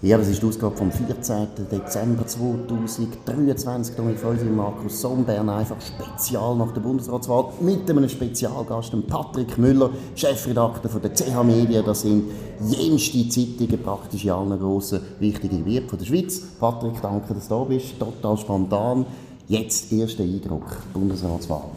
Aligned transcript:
Ja, 0.00 0.16
das 0.16 0.28
ist 0.28 0.40
die 0.40 0.46
Ausgabe 0.46 0.76
vom 0.76 0.92
14. 0.92 1.48
Dezember 1.72 2.24
2023. 2.24 3.96
Hier 3.96 4.04
mit 4.04 4.22
uns 4.22 4.44
Markus 4.44 5.00
Sombern 5.00 5.48
einfach 5.48 5.78
Spezial 5.80 6.54
nach 6.54 6.70
der 6.70 6.82
Bundesratswahl 6.82 7.46
mit 7.60 7.90
einem 7.90 8.08
Spezialgast, 8.08 8.92
Patrick 9.08 9.58
Müller, 9.58 9.90
Chefredakteur 10.14 10.88
von 10.88 11.02
der 11.02 11.14
CH 11.14 11.42
Media. 11.42 11.82
Das 11.82 12.02
sind 12.02 12.30
jenste 12.64 13.28
Zeitungen 13.28 13.82
praktisch 13.82 14.24
in 14.24 14.30
allen 14.30 14.56
grossen, 14.56 15.00
wichtigen 15.18 15.64
Gebieten 15.64 15.98
der 15.98 16.04
Schweiz. 16.04 16.42
Patrick, 16.60 17.02
danke, 17.02 17.34
dass 17.34 17.48
du 17.48 17.54
da 17.56 17.64
bist. 17.64 17.98
Total 17.98 18.36
spontan. 18.36 19.04
Jetzt 19.48 19.92
erster 19.92 20.22
Eindruck, 20.22 20.76
Bundesratswahl. 20.94 21.70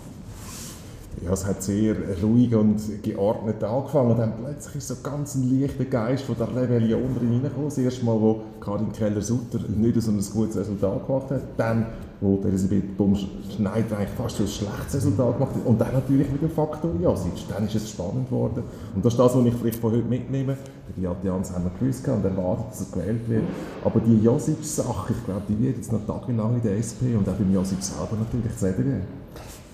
Ja, 1.24 1.34
es 1.34 1.46
hat 1.46 1.62
sehr 1.62 1.96
ruhig 2.24 2.56
und 2.56 2.82
geordnet 3.04 3.64
angefangen. 3.64 4.18
Dann 4.18 4.34
plötzlich 4.42 4.78
ist 4.78 4.88
so 4.88 4.96
ganz 5.04 5.36
ein 5.36 5.60
leichter 5.60 5.86
Geist 5.86 6.24
von 6.24 6.36
der 6.38 6.48
Rebellion 6.48 7.16
reingekommen. 7.20 7.66
Das 7.66 7.78
erste 7.78 8.06
Mal, 8.06 8.20
wo 8.20 8.42
Karin 8.60 8.92
Keller-Sutter 8.92 9.60
nicht 9.76 10.02
so 10.02 10.12
ein 10.12 10.24
gutes 10.34 10.58
Resultat 10.58 11.06
gemacht 11.06 11.30
hat. 11.30 11.42
Dann, 11.58 11.86
wo 12.22 12.42
Elisabeth 12.44 12.98
Bum-Schneider 12.98 13.98
eigentlich 13.98 14.10
fast 14.18 14.40
ein 14.40 14.48
schlechtes 14.48 14.96
Resultat 14.96 15.38
gemacht 15.38 15.54
hat. 15.54 15.66
Und 15.66 15.80
dann 15.80 15.94
natürlich 15.94 16.32
mit 16.32 16.42
dem 16.42 16.50
Faktor 16.50 16.92
Josic. 17.00 17.48
Dann 17.50 17.68
ist 17.68 17.76
es 17.76 17.90
spannend 17.90 18.30
geworden. 18.30 18.64
Und 18.96 19.06
das 19.06 19.14
ist 19.14 19.20
das, 19.20 19.36
was 19.36 19.46
ich 19.46 19.54
vielleicht 19.54 19.80
von 19.80 19.92
heute 19.92 20.08
mitnehme. 20.08 20.58
Die 20.98 21.06
Allianz 21.06 21.52
haben 21.52 21.66
wir 21.66 21.72
gewusst 21.78 22.08
und 22.08 22.26
erwartet, 22.26 22.66
dass 22.72 22.82
er 22.82 23.00
gewählt 23.00 23.30
wird. 23.30 23.44
Aber 23.84 24.00
die 24.00 24.18
Josic-Sache, 24.24 25.14
ich 25.14 25.26
glaube, 25.26 25.44
die 25.50 25.60
wird 25.60 25.78
jetzt 25.78 25.92
noch 25.92 26.06
tagelang 26.08 26.56
in 26.56 26.62
der 26.64 26.78
SP 26.82 27.14
und 27.14 27.28
auch 27.30 27.34
beim 27.34 27.54
Josic 27.54 27.84
selber 27.84 28.18
natürlich 28.18 28.58
zu 28.58 28.66
reden. 28.66 29.21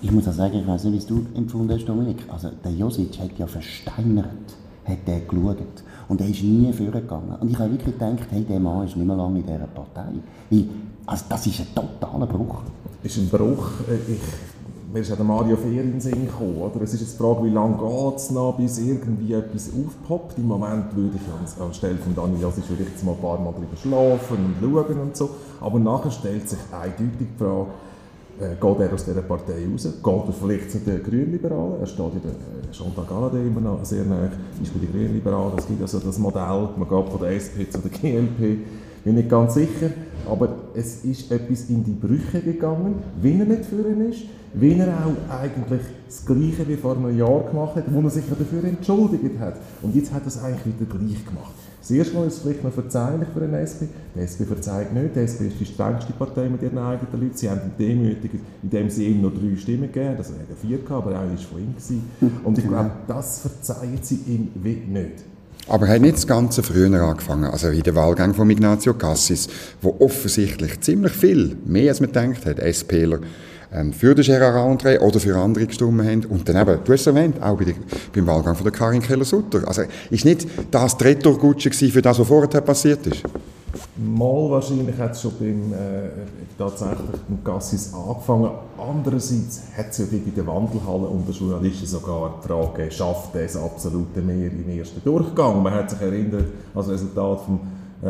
Ich 0.02 0.12
muss 0.12 0.28
auch 0.28 0.34
sagen, 0.34 0.60
ich 0.60 0.68
weiß 0.68 0.84
nicht, 0.86 1.10
wie 1.10 1.14
du 1.14 1.26
empfunden 1.36 1.74
hast, 1.74 1.86
Dominik. 1.86 2.18
Also, 2.28 2.50
der 2.64 2.72
Josic 2.72 3.20
hat 3.20 3.32
ja 3.38 3.48
versteinert, 3.48 4.28
hat 4.86 5.08
der 5.08 5.22
geschaut. 5.22 5.58
Und 6.08 6.22
er 6.22 6.30
ist 6.30 6.44
nie 6.44 6.72
vorgegangen. 6.72 7.36
Und 7.40 7.50
ich 7.50 7.58
habe 7.58 7.72
wirklich 7.72 7.98
gedacht, 7.98 8.28
hey, 8.30 8.44
der 8.44 8.60
Mann 8.60 8.86
ist 8.86 8.96
nicht 8.96 9.08
mehr 9.08 9.16
lange 9.16 9.40
in 9.40 9.46
dieser 9.46 9.68
Partei. 9.68 10.14
Weil, 10.52 10.66
also, 11.06 11.26
das 11.30 11.48
ist 11.48 11.62
ein 11.62 11.68
totaler 11.74 12.28
Bruch. 12.28 12.62
Ist 13.02 13.18
ein 13.18 13.28
Bruch. 13.28 13.72
Ich, 14.08 14.20
mir 14.94 15.00
ist 15.00 15.10
ja 15.10 15.16
der 15.16 15.26
Mario 15.26 15.58
Fehr 15.58 15.82
in 15.82 15.94
den 15.94 16.02
Sinn 16.02 16.28
gekommen. 16.28 16.58
Oder? 16.58 16.82
Es 16.84 16.94
ist 16.94 17.02
jetzt 17.02 17.14
die 17.14 17.18
Frage, 17.18 17.44
wie 17.46 17.50
lange 17.50 17.78
geht 17.78 18.16
es 18.18 18.30
noch, 18.30 18.56
bis 18.56 18.78
irgendwie 18.78 19.34
etwas 19.34 19.72
aufpoppt. 19.74 20.38
Im 20.38 20.48
Moment 20.48 20.96
würde 20.96 21.18
ich 21.18 21.62
anstelle 21.62 21.98
von 21.98 22.16
Daniel 22.16 22.42
Josic 22.42 22.66
ich 22.72 22.80
jetzt 22.80 23.04
mal 23.04 23.14
ein 23.14 23.22
paar 23.22 23.40
Mal 23.40 23.52
drüber 23.52 23.76
schlafen 23.76 24.38
und 24.38 24.56
schauen 24.62 25.00
und 25.00 25.18
so. 25.18 25.30
Aber 25.60 25.80
nachher 25.80 26.12
stellt 26.12 26.48
sich 26.48 26.60
eindeutig 26.72 27.28
die 27.34 27.38
Frage, 27.38 27.68
geht 28.40 28.80
er 28.80 28.94
aus 28.94 29.06
dieser 29.06 29.22
Partei 29.22 29.66
raus, 29.72 29.84
geht 29.84 30.28
er 30.28 30.34
vielleicht 30.34 30.72
zu 30.72 30.80
den 30.80 31.04
Grünliberalen, 31.04 31.80
er 31.80 31.88
steht 31.88 32.14
in 32.14 32.22
der 32.22 32.32
äh, 32.32 32.74
Chantal 32.74 33.06
Galladay 33.06 33.48
immer 33.48 33.62
noch 33.62 33.84
sehr 33.84 34.06
nah, 34.06 34.30
ist 34.62 34.74
bei 34.74 34.80
den 34.80 34.92
Grünliberalen, 34.92 35.58
es 35.58 35.68
gibt 35.68 35.82
also 35.82 36.00
das 36.00 36.20
Modell, 36.20 36.70
man 36.78 36.88
geht 36.88 37.10
von 37.10 37.20
der 37.20 37.32
SP 37.34 37.66
zu 37.70 37.80
der 37.80 37.92
GLP, 37.92 38.60
bin 39.08 39.16
nicht 39.16 39.30
ganz 39.30 39.54
sicher, 39.54 39.90
aber 40.30 40.50
es 40.76 41.06
ist 41.06 41.32
etwas 41.32 41.70
in 41.70 41.82
die 41.82 41.94
Brüche 41.94 42.42
gegangen, 42.42 42.96
wie 43.22 43.40
er 43.40 43.46
nicht 43.46 43.64
führen 43.64 44.12
ist, 44.12 44.24
wie 44.54 44.74
er 44.74 44.90
auch 44.90 45.34
eigentlich 45.34 45.82
das 46.06 46.26
Gleiche 46.26 46.68
wie 46.68 46.76
vor 46.76 46.98
einem 46.98 47.18
Jahr 47.18 47.46
gemacht 47.50 47.78
hat, 47.78 47.86
wo 47.88 48.02
er 48.02 48.10
sich 48.10 48.26
dafür 48.28 48.66
entschuldigt 48.66 49.40
hat. 49.40 49.56
Und 49.82 49.96
jetzt 49.96 50.12
hat 50.12 50.24
er 50.24 50.28
es 50.28 50.44
eigentlich 50.44 50.66
wieder 50.66 50.92
gleich 50.92 51.26
gemacht. 51.26 51.54
Das 51.80 51.92
erste 51.92 52.16
Mal 52.16 52.28
ist 52.28 52.34
es 52.34 52.40
vielleicht 52.42 52.66
noch 52.66 52.74
verzeihlich 52.74 53.30
für 53.34 53.40
den 53.40 53.54
SP. 53.56 53.88
Der 54.14 54.24
SP 54.28 54.44
verzeiht 54.44 54.92
nicht. 54.94 55.16
Die 55.16 55.20
SP 55.24 55.48
ist 55.48 55.60
die 55.62 55.66
strengste 55.66 56.12
Partei 56.12 56.50
mit 56.50 56.62
ihren 56.62 56.78
eigenen 56.78 57.14
Leuten. 57.14 57.38
Sie 57.38 57.50
haben 57.50 57.62
ihn 57.62 57.72
demütigt, 57.80 58.44
indem 58.62 58.90
sie 58.90 59.08
ihm 59.08 59.22
noch 59.22 59.32
drei 59.32 59.56
Stimmen 59.56 59.84
gegeben 59.84 60.10
haben. 60.10 60.18
Also 60.18 60.34
er 60.34 60.40
hat 60.42 60.60
vier 60.62 60.80
gehabt, 60.80 61.08
aber 61.08 61.18
eine 61.18 61.32
war 61.32 61.38
von 61.38 61.60
ihm. 61.60 61.74
Gewesen. 61.74 62.04
Und 62.44 62.58
ich 62.58 62.68
glaube, 62.68 62.92
das 63.08 63.40
verzeihen 63.40 64.00
sie 64.02 64.20
ihm 64.28 64.50
nicht. 64.92 65.24
Aber 65.70 65.88
er 65.88 65.96
hat 65.96 66.02
nicht 66.02 66.16
das 66.16 66.28
Ganze 66.28 66.64
früher 66.64 67.02
angefangen, 67.02 67.46
also 67.46 67.72
wie 67.72 67.82
der 67.82 67.96
Wahlgang 67.96 68.34
von 68.34 68.50
Ignazio 68.50 68.94
Cassis, 68.94 69.48
wo 69.82 69.96
offensichtlich 70.00 70.80
ziemlich 70.80 71.12
viel, 71.12 71.58
mehr 71.66 71.90
als 71.90 72.00
man 72.00 72.12
denkt 72.12 72.46
hat, 72.46 72.60
SPler 72.60 73.20
ähm, 73.74 73.92
für 73.92 74.16
den 74.16 74.24
Gerard 74.24 74.56
André 74.56 75.00
oder 75.00 75.20
für 75.20 75.36
andere 75.36 75.68
gestimmt 75.68 76.06
haben. 76.06 76.26
Und 76.26 76.48
dann 76.48 76.56
eben, 76.56 76.80
du 76.84 76.94
hast 76.94 77.02
es 77.02 77.08
erwähnt, 77.08 77.42
auch 77.42 77.58
bei 77.58 77.66
der, 77.66 77.74
beim 78.14 78.28
Wahlgang 78.28 78.56
von 78.56 78.64
der 78.64 78.72
Karin 78.72 79.02
Keller-Sutter. 79.02 79.68
Also 79.68 79.84
ist 80.10 80.26
nicht 80.26 80.48
das 80.72 80.96
die 80.98 81.04
Retourkutsche 81.04 81.72
für 81.72 82.02
das, 82.02 82.18
was 82.18 82.28
vorher 82.28 82.62
passiert 82.62 83.06
ist? 83.08 83.24
Mal 84.00 84.52
wahrscheinlich 84.52 84.96
hat 84.98 85.12
es 85.12 85.22
schon 85.22 85.32
beim, 85.40 85.74
äh, 85.74 86.10
tatsächlich 86.58 87.20
beim 87.28 87.44
Gassis 87.44 87.94
angefangen. 87.94 88.52
Andererseits 88.78 89.64
hat 89.76 89.90
es 89.90 89.98
ja 89.98 90.06
in 90.12 90.36
der 90.36 90.46
Wandelhalle 90.46 91.08
unter 91.08 91.32
Journalisten 91.32 91.88
sogar 91.88 92.36
die 92.38 92.48
Frage, 92.48 92.92
schafft 92.92 93.34
das 93.34 93.56
absolute 93.56 94.22
Mehr 94.22 94.52
im 94.52 94.70
ersten 94.70 95.04
Durchgang? 95.04 95.64
Man 95.64 95.74
hat 95.74 95.90
sich 95.90 96.00
erinnert, 96.00 96.46
als 96.76 96.90
Resultat 96.90 97.42
vom 97.42 97.60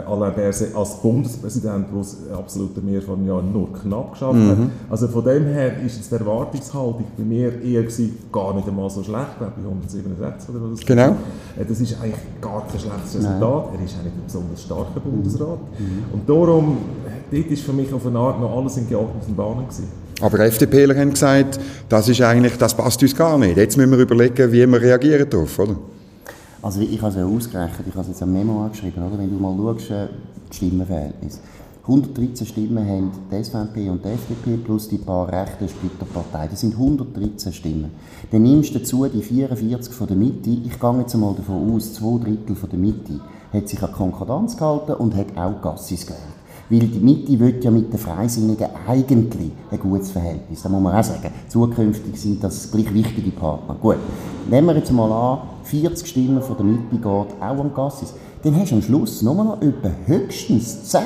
Alain 0.05 0.35
Berset 0.35 0.75
als 0.75 1.01
Bundespräsident, 1.01 1.87
der 1.89 1.97
das 1.97 2.17
absolute 2.37 2.81
Mehr 2.81 3.01
von 3.01 3.15
einem 3.15 3.27
Jahr 3.27 3.41
nur 3.41 3.71
knapp 3.71 4.11
geschafft 4.11 4.35
mhm. 4.35 4.49
hat. 4.49 4.57
Also 4.89 5.07
von 5.07 5.23
dem 5.23 5.45
her 5.45 5.81
ist 5.81 5.95
jetzt 5.95 6.11
die 6.11 6.15
Erwartungshaltung 6.15 7.05
bei 7.17 7.23
mir 7.23 7.61
eher 7.61 7.83
gewesen, 7.83 8.17
gar 8.29 8.53
nicht 8.53 8.67
einmal 8.67 8.89
so 8.89 9.01
schlecht, 9.01 9.37
glaube 9.37 9.53
ich, 9.57 9.63
167 9.65 10.49
oder 10.49 10.59
was. 10.71 10.85
Genau. 10.85 11.15
Äh, 11.57 11.65
das 11.65 11.79
ist 11.79 12.01
eigentlich 12.01 12.19
gar 12.41 12.67
kein 12.67 12.79
schlechtes 12.79 13.15
Resultat. 13.15 13.65
Nein. 13.71 13.79
Er 13.79 13.85
ist 13.85 13.95
eigentlich 13.95 14.13
ein 14.13 14.23
besonders 14.25 14.61
starker 14.61 14.99
Bundesrat. 14.99 15.59
Mhm. 15.79 16.03
Und 16.13 16.29
darum, 16.29 16.77
dort 17.31 17.47
ist 17.47 17.63
für 17.63 17.73
mich 17.73 17.93
auf 17.93 18.05
eine 18.05 18.19
Art 18.19 18.41
noch 18.41 18.57
alles 18.57 18.75
in 18.75 18.89
geordneten 18.89 19.35
Bahnen 19.35 19.63
gewesen. 19.69 19.87
Aber 20.19 20.39
FDPler 20.39 20.97
haben 20.97 21.11
gesagt, 21.11 21.59
das 21.87 22.09
ist 22.09 22.21
eigentlich, 22.21 22.57
das 22.57 22.75
passt 22.75 23.01
uns 23.01 23.15
gar 23.15 23.37
nicht. 23.37 23.55
Jetzt 23.55 23.77
müssen 23.77 23.91
wir 23.91 23.99
überlegen, 23.99 24.51
wie 24.51 24.65
wir 24.65 24.81
reagieren 24.81 25.29
darauf, 25.29 25.59
oder? 25.59 25.77
Also 26.61 26.81
ich 26.81 27.01
habe 27.01 27.11
es 27.11 27.17
ja 27.17 27.25
ausgerechnet, 27.25 27.87
ich 27.87 27.93
habe 27.93 28.01
es 28.01 28.07
jetzt 28.07 28.23
am 28.23 28.33
Memo 28.33 28.63
angeschrieben, 28.63 29.03
oder? 29.03 29.17
wenn 29.17 29.29
du 29.29 29.37
mal 29.37 29.55
schaust, 29.55 29.91
äh, 29.91 30.07
das 30.47 30.57
Stimmenverhältnis. 30.57 31.39
113 31.83 32.45
Stimmen 32.45 32.85
haben 32.85 33.11
die 33.31 33.43
SVP 33.43 33.89
und 33.89 34.03
die 34.03 34.09
FDP 34.09 34.57
plus 34.57 34.89
die 34.89 34.97
paar 34.97 35.31
rechten 35.31 35.69
Splitterparteien. 35.69 36.49
Das 36.49 36.59
sind 36.59 36.73
113 36.73 37.53
Stimmen. 37.53 37.91
Dann 38.29 38.43
nimmst 38.43 38.75
du 38.75 38.79
dazu 38.79 39.05
die 39.05 39.21
44 39.21 39.93
von 39.93 40.07
der 40.07 40.17
Mitte. 40.17 40.49
Ich 40.49 40.77
gehe 40.77 40.99
jetzt 40.99 41.13
einmal 41.13 41.33
davon 41.33 41.73
aus, 41.73 41.93
zwei 41.93 42.21
Drittel 42.21 42.57
von 42.57 42.69
der 42.69 42.79
Mitte 42.79 43.21
hat 43.53 43.69
sich 43.69 43.81
an 43.81 43.91
Konkordanz 43.91 44.57
gehalten 44.57 44.93
und 44.93 45.15
hat 45.15 45.37
auch 45.37 45.61
Gassis 45.61 46.05
gewählt. 46.05 46.36
Weil 46.69 46.79
die 46.79 46.99
Mitte 46.99 47.39
will 47.39 47.59
ja 47.61 47.71
mit 47.71 47.93
den 47.93 47.99
Freisinnigen 47.99 48.67
eigentlich 48.85 49.51
ein 49.71 49.79
gutes 49.79 50.11
Verhältnis. 50.11 50.61
Da 50.61 50.69
muss 50.69 50.81
man 50.81 50.95
auch 50.95 51.03
sagen, 51.03 51.31
zukünftig 51.47 52.19
sind 52.19 52.43
das 52.43 52.69
gleich 52.69 52.93
wichtige 52.93 53.31
Partner. 53.31 53.75
Gut, 53.81 53.97
nehmen 54.49 54.67
wir 54.67 54.75
jetzt 54.75 54.91
mal 54.91 55.09
an, 55.11 55.39
40 55.63 56.07
Stimmen 56.07 56.41
von 56.41 56.57
der 56.57 56.65
Mitte 56.65 56.95
geht 56.95 57.05
auch 57.05 57.29
an 57.39 57.73
Gassis. 57.73 58.13
Dann 58.43 58.55
hast 58.59 58.71
du 58.71 58.75
am 58.75 58.81
Schluss 58.81 59.21
nur 59.21 59.35
noch 59.35 59.61
etwa 59.61 59.89
höchstens 60.05 60.83
10 60.89 61.01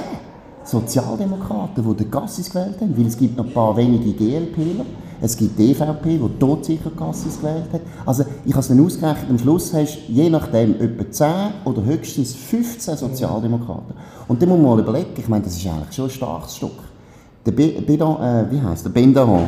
Sozialdemokraten, 0.63 1.83
die 1.87 1.95
den 1.95 2.11
Gassis 2.11 2.49
gewählt 2.49 2.81
haben, 2.81 2.97
weil 2.97 3.05
es 3.05 3.17
gibt 3.17 3.37
noch 3.37 3.45
ein 3.45 3.53
paar 3.53 3.77
wenige 3.77 4.13
GLPler. 4.13 4.85
Es 5.21 5.37
gibt 5.37 5.57
die 5.57 5.71
EVP, 5.71 6.17
die 6.17 6.39
todsicher 6.39 6.89
Gassis 6.89 7.37
gewählt 7.39 7.71
hat. 7.71 7.81
Also 8.05 8.25
ich 8.43 8.51
habe 8.51 8.61
es 8.61 8.67
dann 8.67 8.83
ausgerechnet, 8.83 9.29
am 9.29 9.37
Schluss 9.37 9.73
hast 9.73 9.99
du 10.07 10.11
je 10.11 10.29
nachdem 10.29 10.81
etwa 10.81 11.11
10 11.11 11.27
oder 11.65 11.83
höchstens 11.85 12.33
15 12.33 12.97
Sozialdemokraten. 12.97 13.93
Und 14.27 14.41
dann 14.41 14.49
muss 14.49 14.57
man 14.57 14.77
mal 14.77 14.79
überlegen, 14.79 15.11
ich 15.15 15.27
meine, 15.27 15.43
das 15.43 15.55
ist 15.55 15.67
eigentlich 15.67 15.93
schon 15.95 16.05
ein 16.05 16.11
starkes 16.11 16.55
Stück. 16.55 16.71
Der 17.45 17.51
Bidon, 17.51 18.21
äh, 18.21 18.45
wie 18.51 18.61
heißt 18.61 18.85
der 18.85 18.89
Bendaron 18.91 19.47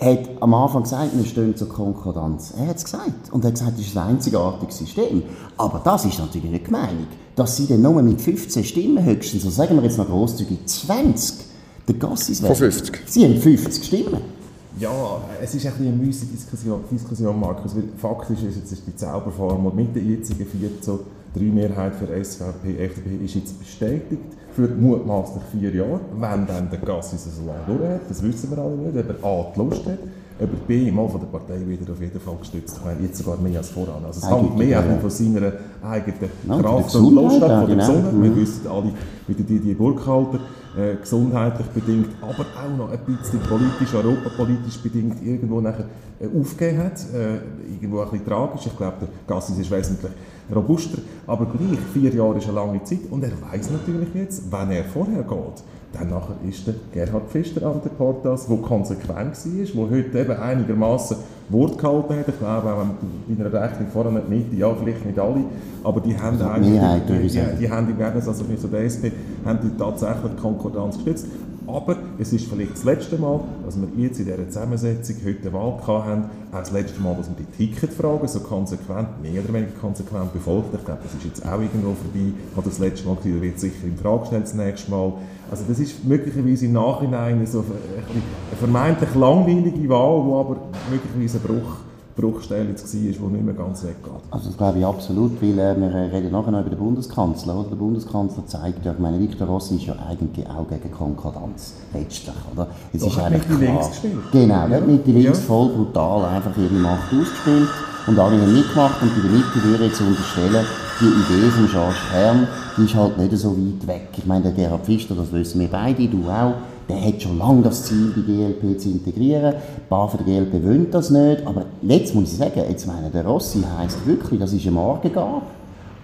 hat 0.00 0.28
am 0.40 0.52
Anfang 0.52 0.82
gesagt, 0.82 1.16
wir 1.16 1.24
stehen 1.24 1.56
zur 1.56 1.68
Konkordanz. 1.68 2.52
Er 2.58 2.68
hat 2.68 2.76
es 2.76 2.84
gesagt. 2.84 3.32
Und 3.32 3.44
er 3.44 3.48
hat 3.48 3.54
gesagt, 3.54 3.78
das 3.78 3.86
ist 3.86 3.96
ein 3.96 4.08
einzigartiges 4.08 4.78
System. 4.78 5.22
Aber 5.56 5.80
das 5.82 6.04
ist 6.04 6.18
natürlich 6.18 6.50
nicht 6.50 6.66
gemeint, 6.66 7.08
dass 7.34 7.56
sie 7.56 7.66
dann 7.66 7.82
nur 7.82 8.02
mit 8.02 8.20
15 8.20 8.64
Stimmen 8.64 9.02
höchstens, 9.02 9.42
so 9.44 9.50
sagen 9.50 9.76
wir 9.76 9.84
jetzt 9.84 9.98
noch 9.98 10.06
grosszügig, 10.06 10.58
20 10.66 11.46
der 11.88 11.94
Gassis 11.94 12.42
werden. 12.42 12.54
Von 12.54 12.70
50? 12.70 13.02
Sie 13.06 13.24
haben 13.24 13.36
50 13.36 13.84
Stimmen. 13.84 14.35
Ja, 14.78 15.22
es 15.42 15.54
ist 15.54 15.66
ein 15.66 15.72
eine 15.78 15.90
müßige 15.90 16.32
Diskussion, 16.32 16.80
Diskussion 16.90 17.40
Markus, 17.40 17.74
weil 17.74 17.84
faktisch 17.96 18.42
ist 18.42 18.56
jetzt 18.56 18.86
die 18.86 18.94
Zauberformel 18.94 19.72
mit 19.72 19.96
der 19.96 20.02
jetzigen 20.02 20.44
4 20.44 20.82
zu 20.82 21.00
3 21.34 21.44
Mehrheit 21.44 21.94
für 21.94 22.06
SVP, 22.06 22.76
FDP 22.78 23.24
ist 23.24 23.36
jetzt 23.36 23.58
bestätigt 23.58 24.20
für 24.54 24.68
mutmaßlich 24.68 25.42
vier 25.52 25.74
Jahre, 25.74 26.00
wenn 26.18 26.46
dann 26.46 26.68
der 26.70 26.78
Gassis 26.78 27.24
so 27.24 27.46
lange 27.46 27.60
durch 27.66 27.90
hat, 27.90 28.00
das 28.08 28.22
wissen 28.22 28.50
wir 28.50 28.58
alle 28.58 28.76
nicht, 28.76 28.96
ob 28.98 29.22
er 29.22 29.28
A 29.28 29.52
die 29.54 29.58
Lust 29.58 29.86
hat, 29.86 29.98
ob 30.40 30.52
er 30.52 30.66
B 30.66 30.90
mal 30.90 31.08
von 31.08 31.20
der 31.20 31.26
Partei 31.26 31.60
wieder 31.66 31.92
auf 31.92 32.00
jeden 32.00 32.20
Fall 32.20 32.36
gestützt 32.38 32.78
hat, 32.84 33.00
jetzt 33.00 33.16
sogar 33.16 33.38
mehr 33.38 33.58
als 33.58 33.70
voran. 33.70 34.04
Also 34.06 34.20
es 34.20 34.30
hängt 34.30 34.58
mehr 34.58 34.68
ja. 34.68 34.82
von 34.82 35.10
seiner 35.10 35.52
eigenen 35.82 36.62
Kraft 36.62 36.94
und 36.94 37.14
Lust 37.14 37.42
ab, 37.42 37.60
von 37.60 37.66
der 37.66 37.76
genau. 37.76 37.86
Gesundheit. 37.86 38.22
Wir 38.22 38.36
wissen 38.36 38.66
alle, 38.66 38.92
wie 39.26 39.34
die, 39.34 39.58
die 39.58 39.74
Burkhalter 39.74 40.40
äh, 40.76 40.96
gesundheitlich 41.00 41.66
bedingt, 41.68 42.08
aber 42.20 42.44
auch 42.44 42.76
noch 42.76 42.90
ein 42.90 42.98
bisschen 43.00 43.40
politisch, 43.40 43.94
europapolitisch 43.94 44.78
bedingt 44.78 45.22
irgendwo 45.24 45.60
nachher 45.60 45.86
äh, 46.20 46.26
aufgegeben 46.38 46.78
hat. 46.78 47.00
Äh, 47.14 47.36
irgendwo 47.72 48.00
ein 48.00 48.10
bisschen 48.10 48.26
tragisch. 48.26 48.66
Ich 48.66 48.76
glaube, 48.76 48.96
der 49.00 49.08
Gassis 49.26 49.58
ist 49.58 49.70
wesentlich 49.70 50.12
robuster. 50.54 50.98
Aber 51.26 51.46
gleich, 51.46 51.78
vier 51.92 52.14
Jahre 52.14 52.38
ist 52.38 52.44
eine 52.44 52.54
lange 52.54 52.82
Zeit 52.84 53.00
und 53.10 53.22
er 53.24 53.32
weiß 53.50 53.70
natürlich 53.70 54.08
jetzt, 54.14 54.50
wenn 54.50 54.70
er 54.70 54.84
vorher 54.84 55.22
geht, 55.22 55.64
dann 55.98 56.10
nachher 56.10 56.34
ist 56.48 56.66
der 56.66 56.74
Gerhard 56.92 57.28
Pfister 57.30 57.66
an 57.66 57.80
der 57.84 57.90
Portas, 57.90 58.46
der 58.46 58.56
konsequent 58.58 59.36
war, 59.36 59.88
der 59.88 59.96
heute 59.96 60.18
eben 60.18 60.40
einigermaßen 60.40 61.16
Wort 61.48 61.78
gehalten 61.78 62.14
hat. 62.14 62.28
Ich 62.28 62.38
glaube, 62.38 62.72
auch 62.72 62.84
bei 62.84 63.44
einer 63.44 63.52
Rechnung 63.52 63.88
vorher 63.92 64.12
nicht 64.12 64.28
Mitte, 64.28 64.56
ja, 64.56 64.74
vielleicht 64.74 65.06
nicht 65.06 65.18
alle, 65.18 65.44
aber 65.84 66.00
die 66.00 66.16
haben 66.18 66.36
Also 66.40 66.44
eigentlich, 66.46 66.72
Mehrheit, 66.72 67.02
die, 67.08 67.28
die, 67.28 67.40
die 67.60 67.70
haben 67.70 67.88
im 67.88 67.96
Gegensatz 67.96 68.28
also 68.28 68.44
so 68.56 68.68
der 68.68 68.80
SP, 68.82 69.12
haben 69.44 69.58
die 69.62 69.76
tatsächlich 69.78 70.32
die 70.36 70.40
Konkordanz 70.40 70.96
gestützt. 70.96 71.26
Aber 71.66 71.96
es 72.18 72.32
ist 72.32 72.46
vielleicht 72.46 72.74
das 72.74 72.84
letzte 72.84 73.18
Mal, 73.18 73.40
dass 73.64 73.76
wir 73.76 73.88
jetzt 73.96 74.20
in 74.20 74.26
dieser 74.26 74.48
Zusammensetzung 74.48 75.16
heute 75.24 75.40
eine 75.42 75.52
Wahl 75.52 75.80
haben, 75.86 76.24
auch 76.52 76.58
das 76.60 76.70
letzte 76.70 77.00
Mal, 77.00 77.16
dass 77.16 77.28
wir 77.28 77.36
die 77.36 77.66
Ticketfrage 77.66 78.28
so 78.28 78.40
konsequent, 78.40 79.20
mehr 79.20 79.42
oder 79.42 79.52
weniger 79.52 79.72
konsequent 79.80 80.32
befolgt. 80.32 80.74
Ich 80.74 80.84
glaube, 80.84 81.00
das 81.02 81.14
ist 81.14 81.24
jetzt 81.24 81.44
auch 81.44 81.60
irgendwo 81.60 81.94
vorbei. 81.94 82.32
Oder 82.54 82.66
das 82.66 82.78
letzte 82.78 83.08
Mal 83.08 83.16
gewesen, 83.16 83.42
wird 83.42 83.58
sicher 83.58 83.84
in 83.84 83.96
Frage 83.96 84.20
gestellt 84.20 84.44
das 84.44 84.54
nächste 84.54 84.90
Mal. 84.92 85.14
Also 85.50 85.64
das 85.68 85.78
ist 85.80 85.85
möglicherweise 86.04 86.66
im 86.66 86.72
Nachhinein 86.72 87.46
so 87.46 87.60
eine 87.60 87.66
eine 87.68 88.56
vermeintlich 88.58 89.14
langweilige 89.14 89.88
Wahl, 89.88 90.22
die 90.24 90.32
aber 90.32 90.56
möglicherweise 90.90 91.38
eine 91.38 91.60
Bruch, 91.60 91.76
Bruchstelle 92.16 92.70
jetzt 92.70 92.84
war, 92.94 93.00
die 93.00 93.06
nicht 93.34 93.44
mehr 93.44 93.54
ganz 93.54 93.82
weggeht. 93.82 94.10
Also 94.30 94.46
das 94.48 94.56
glaube 94.56 94.78
ich 94.78 94.86
absolut, 94.86 95.32
weil 95.42 95.58
äh, 95.58 95.76
wir 95.78 96.12
reden 96.12 96.32
nachher 96.32 96.50
noch 96.50 96.60
über 96.60 96.70
den 96.70 96.78
Bundeskanzler. 96.78 97.54
Oder? 97.58 97.68
Der 97.68 97.76
Bundeskanzler 97.76 98.46
zeigt 98.46 98.84
ja, 98.86 98.92
ich 98.92 98.98
meine, 98.98 99.20
Victor 99.20 99.46
Rossi 99.46 99.76
ist 99.76 99.84
ja 99.86 99.94
eigentlich 100.08 100.46
auch 100.48 100.66
gegen 100.66 100.90
Konkordanz, 100.90 101.74
letztlich. 101.92 102.34
Oder? 102.54 102.68
Es 102.92 103.02
Doch, 103.02 103.08
ist 103.08 103.20
hat 103.22 103.32
Mitte 103.32 103.54
links 103.54 103.90
gespielt. 103.90 104.14
Genau, 104.32 104.54
hat 104.54 104.86
Mitte 104.86 105.10
links 105.10 105.26
Ja. 105.26 105.34
voll 105.34 105.68
brutal 105.68 106.24
einfach 106.24 106.56
ihre 106.56 106.72
Macht 106.72 107.12
ausgespielt 107.12 107.68
und 108.06 108.18
alle 108.18 108.40
haben 108.40 108.54
mitgemacht 108.54 109.02
und 109.02 109.14
bei 109.14 109.20
der 109.20 109.30
Mitte 109.32 109.62
würde 109.62 109.84
ich 109.84 109.90
jetzt 109.90 110.00
unterstellen, 110.00 110.64
die 111.00 111.04
Idee 111.04 111.50
von 111.50 111.66
Georges 111.68 111.96
Kern, 112.10 112.48
ist 112.78 112.94
halt 112.94 113.18
nicht 113.18 113.36
so 113.36 113.50
weit 113.52 113.86
weg. 113.86 114.08
Ich 114.16 114.26
meine, 114.26 114.44
der 114.44 114.52
Gerhard 114.52 114.84
Pfister, 114.84 115.14
das 115.14 115.32
wissen 115.32 115.60
wir 115.60 115.68
beide, 115.68 116.06
du 116.08 116.28
auch, 116.28 116.54
der 116.88 117.04
hat 117.04 117.20
schon 117.20 117.38
lange 117.38 117.62
das 117.62 117.84
Ziel, 117.84 118.12
die 118.16 118.22
GLP 118.22 118.78
zu 118.78 118.90
integrieren. 118.90 119.54
Ein 119.54 119.88
paar 119.88 120.08
von 120.08 120.24
der 120.24 120.44
GLP 120.44 120.64
wollen 120.64 120.90
das 120.90 121.10
nicht. 121.10 121.46
Aber 121.46 121.64
jetzt 121.82 122.14
muss 122.14 122.32
ich 122.32 122.38
sagen, 122.38 122.62
jetzt 122.68 122.86
meine, 122.86 123.10
der 123.10 123.26
Rossi 123.26 123.64
heisst 123.76 124.06
wirklich, 124.06 124.38
das 124.38 124.52
ist 124.52 124.62
eine 124.62 124.72
Morgengabe 124.72 125.42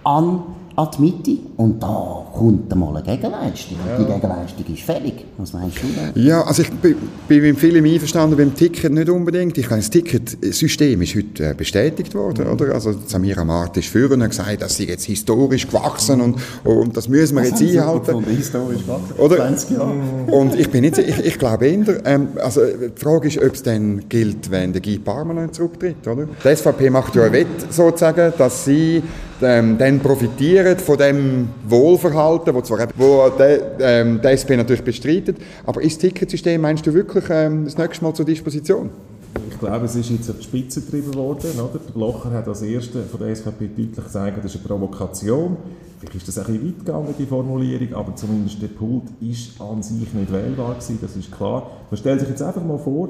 an, 0.03 0.39
an 0.75 0.89
die 0.97 1.01
Mitte. 1.01 1.37
Und 1.57 1.81
da 1.81 2.25
kommt 2.33 2.71
einmal 2.71 2.97
eine 2.97 3.03
Gegenleistung. 3.03 3.77
Und 3.77 4.05
die 4.05 4.11
Gegenleistung 4.11 4.65
ist 4.73 4.81
fällig. 4.83 5.25
Was 5.37 5.53
meinst 5.53 5.77
du 5.77 5.87
denn? 5.87 6.25
Ja, 6.25 6.41
also 6.41 6.63
ich 6.63 6.71
bin, 6.71 6.95
bin 7.27 7.41
mit 7.41 7.59
vielem 7.59 7.85
einverstanden, 7.85 8.37
beim 8.37 8.55
Ticket 8.55 8.91
nicht 8.91 9.09
unbedingt. 9.09 9.57
Ich 9.57 9.69
meine, 9.69 9.81
das 9.81 9.89
Ticketsystem 9.91 11.01
ist 11.01 11.15
heute 11.15 11.51
äh, 11.51 11.53
bestätigt 11.53 12.15
worden, 12.15 12.47
oder? 12.47 12.73
Also 12.73 12.93
Samira 13.05 13.43
Mart 13.43 13.77
ist 13.77 13.87
führen 13.87 14.21
und 14.21 14.29
gesagt, 14.29 14.61
das 14.61 14.77
sei 14.77 14.85
jetzt 14.85 15.05
historisch 15.05 15.67
gewachsen 15.67 16.21
und, 16.21 16.37
und 16.63 16.97
das 16.97 17.07
müssen 17.07 17.35
wir 17.37 17.43
jetzt 17.43 17.61
einhalten. 17.61 18.23
historisch 18.25 18.81
gewachsen. 18.81 19.13
Oder? 19.17 19.37
20 19.37 19.69
Jahre. 19.71 19.93
Und 20.31 20.59
ich 20.59 20.69
bin 20.69 20.81
nicht, 20.81 20.97
ich, 20.97 21.19
ich 21.19 21.37
glaube 21.37 21.67
eher, 21.67 22.05
ähm, 22.05 22.29
also 22.37 22.61
die 22.65 22.99
Frage 22.99 23.27
ist, 23.27 23.37
ob 23.37 23.53
es 23.53 23.63
dann 23.63 24.07
gilt, 24.09 24.49
wenn 24.49 24.73
der 24.73 24.81
Guy 24.81 24.97
Parmelin 24.97 25.51
zurücktritt, 25.51 26.07
oder? 26.07 26.27
Die 26.43 26.55
SVP 26.55 26.89
macht 26.89 27.15
ja 27.15 27.23
ein 27.23 27.33
Wett, 27.33 27.47
sozusagen, 27.69 28.33
dass 28.37 28.65
sie 28.65 29.03
ähm, 29.45 29.77
dann 29.77 29.99
profitieren 29.99 30.77
von 30.77 30.97
dem 30.97 31.49
Wohlverhalten, 31.67 32.53
wo 32.53 32.61
zwar 32.61 32.87
wo 32.95 33.29
der, 33.37 33.79
ähm, 33.79 34.21
der 34.21 34.31
SP 34.35 34.55
natürlich 34.55 34.83
bestreitet, 34.83 35.37
aber 35.65 35.81
ist 35.81 35.95
das 35.95 36.09
Ticketsystem, 36.09 36.61
meinst 36.61 36.85
du 36.85 36.93
wirklich 36.93 37.25
ähm, 37.29 37.65
das 37.65 37.77
nächste 37.77 38.03
Mal 38.03 38.13
zur 38.13 38.25
Disposition? 38.25 38.89
Ich 39.49 39.59
glaube, 39.59 39.85
es 39.85 39.95
ist 39.95 40.09
jetzt 40.09 40.29
auf 40.29 40.37
die 40.37 40.43
Spitze 40.43 40.81
getrieben 40.81 41.13
worden. 41.15 41.49
Oder? 41.55 41.79
Der 41.79 41.93
Blocher 41.93 42.31
hat 42.31 42.47
als 42.47 42.61
Erster 42.61 43.01
von 43.03 43.19
der 43.19 43.35
SVP 43.35 43.67
deutlich 43.67 43.95
gesagt, 43.95 44.37
das 44.37 44.53
ist 44.53 44.57
eine 44.57 44.67
Provokation. 44.67 45.57
Vielleicht 45.99 46.15
ist 46.15 46.27
das 46.27 46.37
ein 46.39 46.45
bisschen 46.45 46.67
weit 46.67 46.85
gegangen, 46.85 47.15
die 47.17 47.25
Formulierung, 47.25 47.93
aber 47.93 48.15
zumindest 48.15 48.61
der 48.61 48.67
Pult 48.67 49.03
ist 49.21 49.59
an 49.59 49.81
sich 49.81 50.13
nicht 50.13 50.31
wählbar 50.31 50.75
gewesen, 50.75 50.99
das 51.01 51.15
ist 51.15 51.31
klar. 51.31 51.71
Man 51.89 51.97
stellt 51.97 52.19
sich 52.19 52.29
jetzt 52.29 52.41
einfach 52.41 52.63
mal 52.63 52.77
vor, 52.77 53.09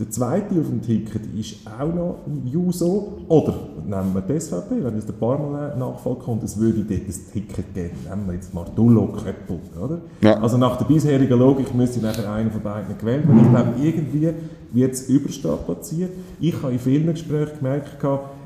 der 0.00 0.10
zweite 0.10 0.58
auf 0.58 0.66
dem 0.66 0.80
Ticket 0.80 1.22
ist 1.38 1.56
auch 1.66 1.94
noch 1.94 2.16
Juso. 2.44 3.18
Oder 3.28 3.54
nehmen 3.86 4.14
wir 4.14 4.22
die 4.22 4.40
SVP, 4.40 4.82
wenn 4.82 4.94
jetzt 4.94 5.08
der 5.08 5.12
Parmelin-Nachfolger 5.12 6.20
kommt, 6.20 6.42
es 6.42 6.58
würde 6.58 6.80
dort 6.80 7.00
ein 7.00 7.32
Ticket 7.32 7.74
geben. 7.74 7.96
Nehmen 8.08 8.26
wir 8.26 8.34
jetzt 8.34 8.54
Martullo, 8.54 9.08
Köppel. 9.08 9.60
Oder? 9.78 9.98
Ja. 10.22 10.40
Also 10.40 10.56
nach 10.56 10.76
der 10.76 10.86
bisherigen 10.86 11.38
Logik 11.38 11.74
müsste 11.74 12.00
nachher 12.00 12.32
einer 12.32 12.50
von 12.50 12.62
beiden 12.62 12.96
gewählt 12.96 13.28
werden. 13.28 13.40
Ich 13.44 13.50
glaube, 13.50 13.72
irgendwie 13.82 14.34
wird 14.72 14.94
es 14.94 15.08
überstrapaziert. 15.08 16.10
Ich 16.40 16.62
habe 16.62 16.72
in 16.72 16.78
vielen 16.78 17.06
Gesprächen 17.06 17.58
gemerkt, 17.58 17.98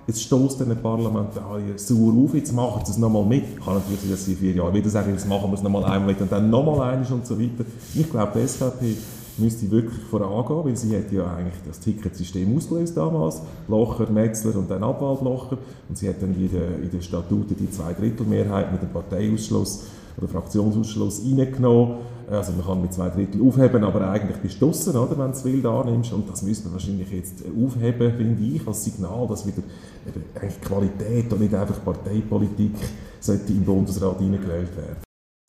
es 0.06 0.23
stößt 0.23 0.61
den 0.61 0.77
Parlamentarier 0.83 1.79
sauer 1.79 2.12
auf, 2.25 2.35
jetzt 2.35 2.53
machen 2.53 2.83
sie 2.85 2.93
es 2.93 2.99
nochmal 2.99 3.25
mit. 3.25 3.45
Ich 3.56 3.65
kann 3.65 3.75
natürlich 3.75 4.01
sein, 4.01 4.11
dass 4.11 4.25
sie 4.25 4.33
in 4.33 4.39
vier 4.39 4.53
Jahren 4.53 4.75
wieder 4.75 4.91
sagen, 4.91 5.12
jetzt 5.12 5.29
machen 5.29 5.51
wir 5.51 5.55
es 5.55 5.62
nochmal 5.62 5.85
einmal 5.85 6.09
mit 6.09 6.21
und 6.21 6.31
dann 6.31 6.51
nochmal 6.51 6.95
eines 6.95 7.11
und 7.11 7.25
so 7.25 7.39
weiter. 7.39 7.65
Ich 7.95 8.11
glaube, 8.11 8.33
die 8.39 8.47
SVP 8.47 8.97
müsste 9.39 9.71
wirklich 9.71 10.01
vorangehen, 10.05 10.65
weil 10.65 10.77
sie 10.77 10.97
hat 10.97 11.11
ja 11.13 11.27
eigentlich 11.35 11.61
das 11.67 11.81
Ticketsystem 11.81 12.57
ausgelöst 12.57 12.97
damals, 12.97 13.43
Locher, 13.69 14.11
Metzler 14.11 14.57
und 14.57 14.71
dann 14.71 14.83
Abwaldlocher 14.83 15.59
und 15.89 15.99
sie 15.99 16.09
hat 16.09 16.23
dann 16.23 16.35
in 16.35 16.51
den, 16.51 16.83
in 16.83 16.91
den 16.91 17.03
Statuten 17.03 17.57
die 17.57 17.71
Zweidrittelmehrheit 17.71 18.73
mit 18.73 18.83
dem 18.83 18.91
Parteiausschluss 18.91 19.85
oder 20.17 20.29
Fraktionsausschluss 20.29 21.23
reingenommen. 21.25 21.97
Also 22.31 22.53
man 22.53 22.65
kann 22.65 22.81
mit 22.81 22.93
zwei 22.93 23.11
Drittel 23.11 23.47
aufheben, 23.47 23.85
aber 23.85 24.09
eigentlich 24.11 24.39
bist 24.39 24.61
du 24.61 24.67
draussen, 24.67 24.97
oder, 24.97 25.11
wenn 25.19 25.33
du 25.33 25.37
es 25.37 25.45
wild 25.45 25.67
annimmst. 25.67 26.13
Und 26.13 26.31
das 26.31 26.43
müssen 26.43 26.67
wir 26.67 26.73
wahrscheinlich 26.73 27.11
jetzt 27.11 27.43
aufheben, 27.45 28.15
finde 28.17 28.43
ich, 28.43 28.67
als 28.67 28.85
Signal, 28.85 29.27
dass 29.29 29.47
wieder 29.47 29.63
eben 30.07 30.25
eigentlich 30.35 30.61
Qualität 30.63 31.33
und 31.33 31.41
nicht 31.41 31.55
einfach 31.55 31.85
Parteipolitik 31.85 32.73
sollte 33.21 33.53
im 33.53 33.65
Bundesrat 33.65 34.19
hineingewählt 34.19 34.75
werden. 34.77 35.04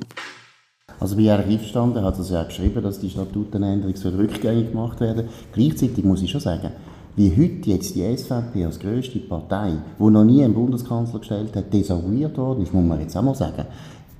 Also 1.00 1.16
bin 1.16 1.26
ich 1.26 1.32
eigentlich 1.32 1.56
einverstanden, 1.56 1.98
er 1.98 2.04
hat 2.04 2.20
das 2.20 2.30
ja 2.30 2.44
geschrieben, 2.44 2.84
dass 2.84 3.00
die 3.00 3.10
Statutenänderung 3.10 3.96
soll 3.96 4.14
rückgängig 4.14 4.70
gemacht 4.70 5.00
werden 5.00 5.28
Gleichzeitig 5.54 6.06
muss 6.06 6.22
ich 6.22 6.30
schon 6.30 6.42
sagen, 6.42 6.70
wie 7.16 7.32
heute 7.32 7.70
jetzt 7.70 7.96
die 7.96 8.18
SVP 8.18 8.66
als 8.66 8.80
grösste 8.80 9.20
Partei, 9.20 9.74
die 10.00 10.04
noch 10.04 10.24
nie 10.24 10.44
einen 10.44 10.54
Bundeskanzler 10.54 11.20
gestellt 11.20 11.56
hat, 11.56 11.74
desavouiert 11.74 12.38
worden 12.38 12.64
ist, 12.64 12.74
muss 12.74 12.86
man 12.86 13.00
jetzt 13.00 13.16
auch 13.16 13.22
mal 13.22 13.36
sagen, 13.36 13.66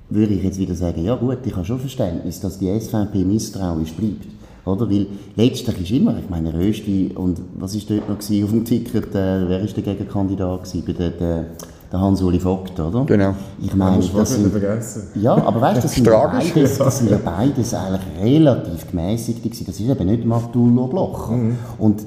würde 0.08 0.34
ich 0.34 0.42
jetzt 0.42 0.58
wieder 0.58 0.74
sagen, 0.74 1.04
ja 1.04 1.14
gut, 1.16 1.38
ich 1.44 1.54
habe 1.54 1.64
schon 1.64 1.78
Verständnis, 1.78 2.40
dass 2.40 2.58
die 2.58 2.68
SVP 2.78 3.24
misstrauisch 3.24 3.92
bleibt. 3.92 4.26
Oder? 4.64 4.90
Weil 4.90 5.06
letztlich 5.36 5.80
ist 5.80 5.90
immer, 5.90 6.16
ich 6.18 6.28
meine, 6.28 6.52
Rösti 6.52 7.12
und 7.14 7.40
was 7.58 7.74
ist 7.74 7.88
dort 7.90 8.08
noch 8.08 8.18
gewesen 8.18 8.44
auf 8.44 8.50
dem 8.50 8.64
Ticket, 8.64 9.14
äh, 9.14 9.48
wer 9.48 9.60
ist 9.60 9.76
der 9.76 9.84
Gegenkandidat 9.84 10.64
gewesen? 10.64 10.82
Bei 10.86 10.92
der, 10.92 11.10
der, 11.10 11.44
der 11.92 12.00
Hans-Uli 12.00 12.40
Vogt, 12.40 12.80
oder? 12.80 13.04
Genau. 13.04 13.34
Ich 13.62 13.74
meine, 13.74 13.98
das 13.98 14.12
wieder 14.12 14.26
sind, 14.26 14.50
vergessen. 14.50 15.02
ja, 15.20 15.34
aber 15.34 15.60
weißt 15.60 15.78
du, 15.78 15.82
das 15.82 15.94
sind, 15.94 16.06
ja 16.06 16.12
Tragisch. 16.12 16.52
beides, 16.54 16.78
das 16.78 16.98
sind 16.98 17.10
ja 17.10 17.18
beides 17.24 17.74
eigentlich 17.74 18.00
relativ 18.20 18.90
gemäßigt 18.90 19.42
gewesen. 19.42 19.66
Das 19.66 19.78
ist 19.78 19.88
eben 19.88 20.06
nicht 20.06 20.24
Martullo 20.24 20.86
Blocher. 20.88 21.38
Und 21.78 22.02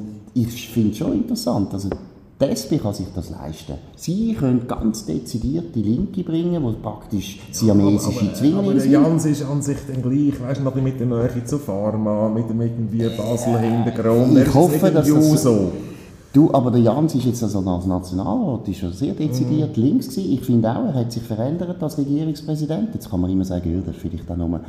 ich 0.48 0.70
finde 0.70 0.92
es 0.92 0.98
schon 0.98 1.14
interessant, 1.14 1.74
also 1.74 1.90
die 2.42 2.46
SP 2.48 2.80
kann 2.80 2.94
sich 2.94 3.08
das 3.14 3.30
leisten. 3.32 3.74
Sie 3.98 4.34
können 4.34 4.66
ganz 4.66 5.06
dezidiert 5.06 5.76
die 5.76 5.82
Linke 5.82 6.24
bringen, 6.24 6.64
die 6.66 6.82
praktisch 6.82 7.38
siamesische 7.52 8.20
Aber 8.26 8.34
Zwillinge 8.34 8.72
der 8.72 8.80
sind. 8.82 8.92
Jans 8.94 9.26
ist 9.26 9.44
an 9.44 9.62
sich 9.62 9.78
dann 9.92 10.02
gleich, 10.02 10.40
weißt 10.42 10.62
du, 10.64 10.82
mit 10.82 11.00
der 11.00 11.08
Nähe 11.08 11.44
zu 11.46 11.58
Pharma, 11.60 12.30
mit 12.30 12.50
dem 12.50 12.62
irgendwie 12.62 13.10
Basel-Hintergrund. 13.10 14.38
Ich 14.38 14.54
hoffe, 14.54 14.90
dass 14.92 14.94
das- 14.94 15.08
Juso. 15.08 15.72
Du, 16.32 16.54
aber 16.54 16.70
der 16.70 16.82
Jans 16.82 17.16
ist 17.16 17.26
jetzt 17.26 17.42
also 17.42 17.60
als 17.68 17.88
Nationalrat 17.88 18.68
ist 18.68 18.78
schon 18.78 18.94
sehr 18.94 19.14
dezidiert 19.14 19.76
links 19.78 20.10
gewesen. 20.10 20.32
Ich 20.32 20.42
finde 20.42 20.70
auch, 20.70 20.86
er 20.86 20.94
hat 20.94 21.12
sich 21.12 21.24
verändert 21.24 21.82
als 21.82 21.98
Regierungspräsident. 21.98 22.90
Jetzt 22.94 23.10
kann 23.10 23.20
man 23.20 23.32
immer 23.32 23.46
sagen, 23.46 23.74
ja, 23.74 23.82
das 23.84 23.96
ist 23.96 24.02
vielleicht 24.04 24.30
auch 24.30 24.38
nur, 24.38 24.60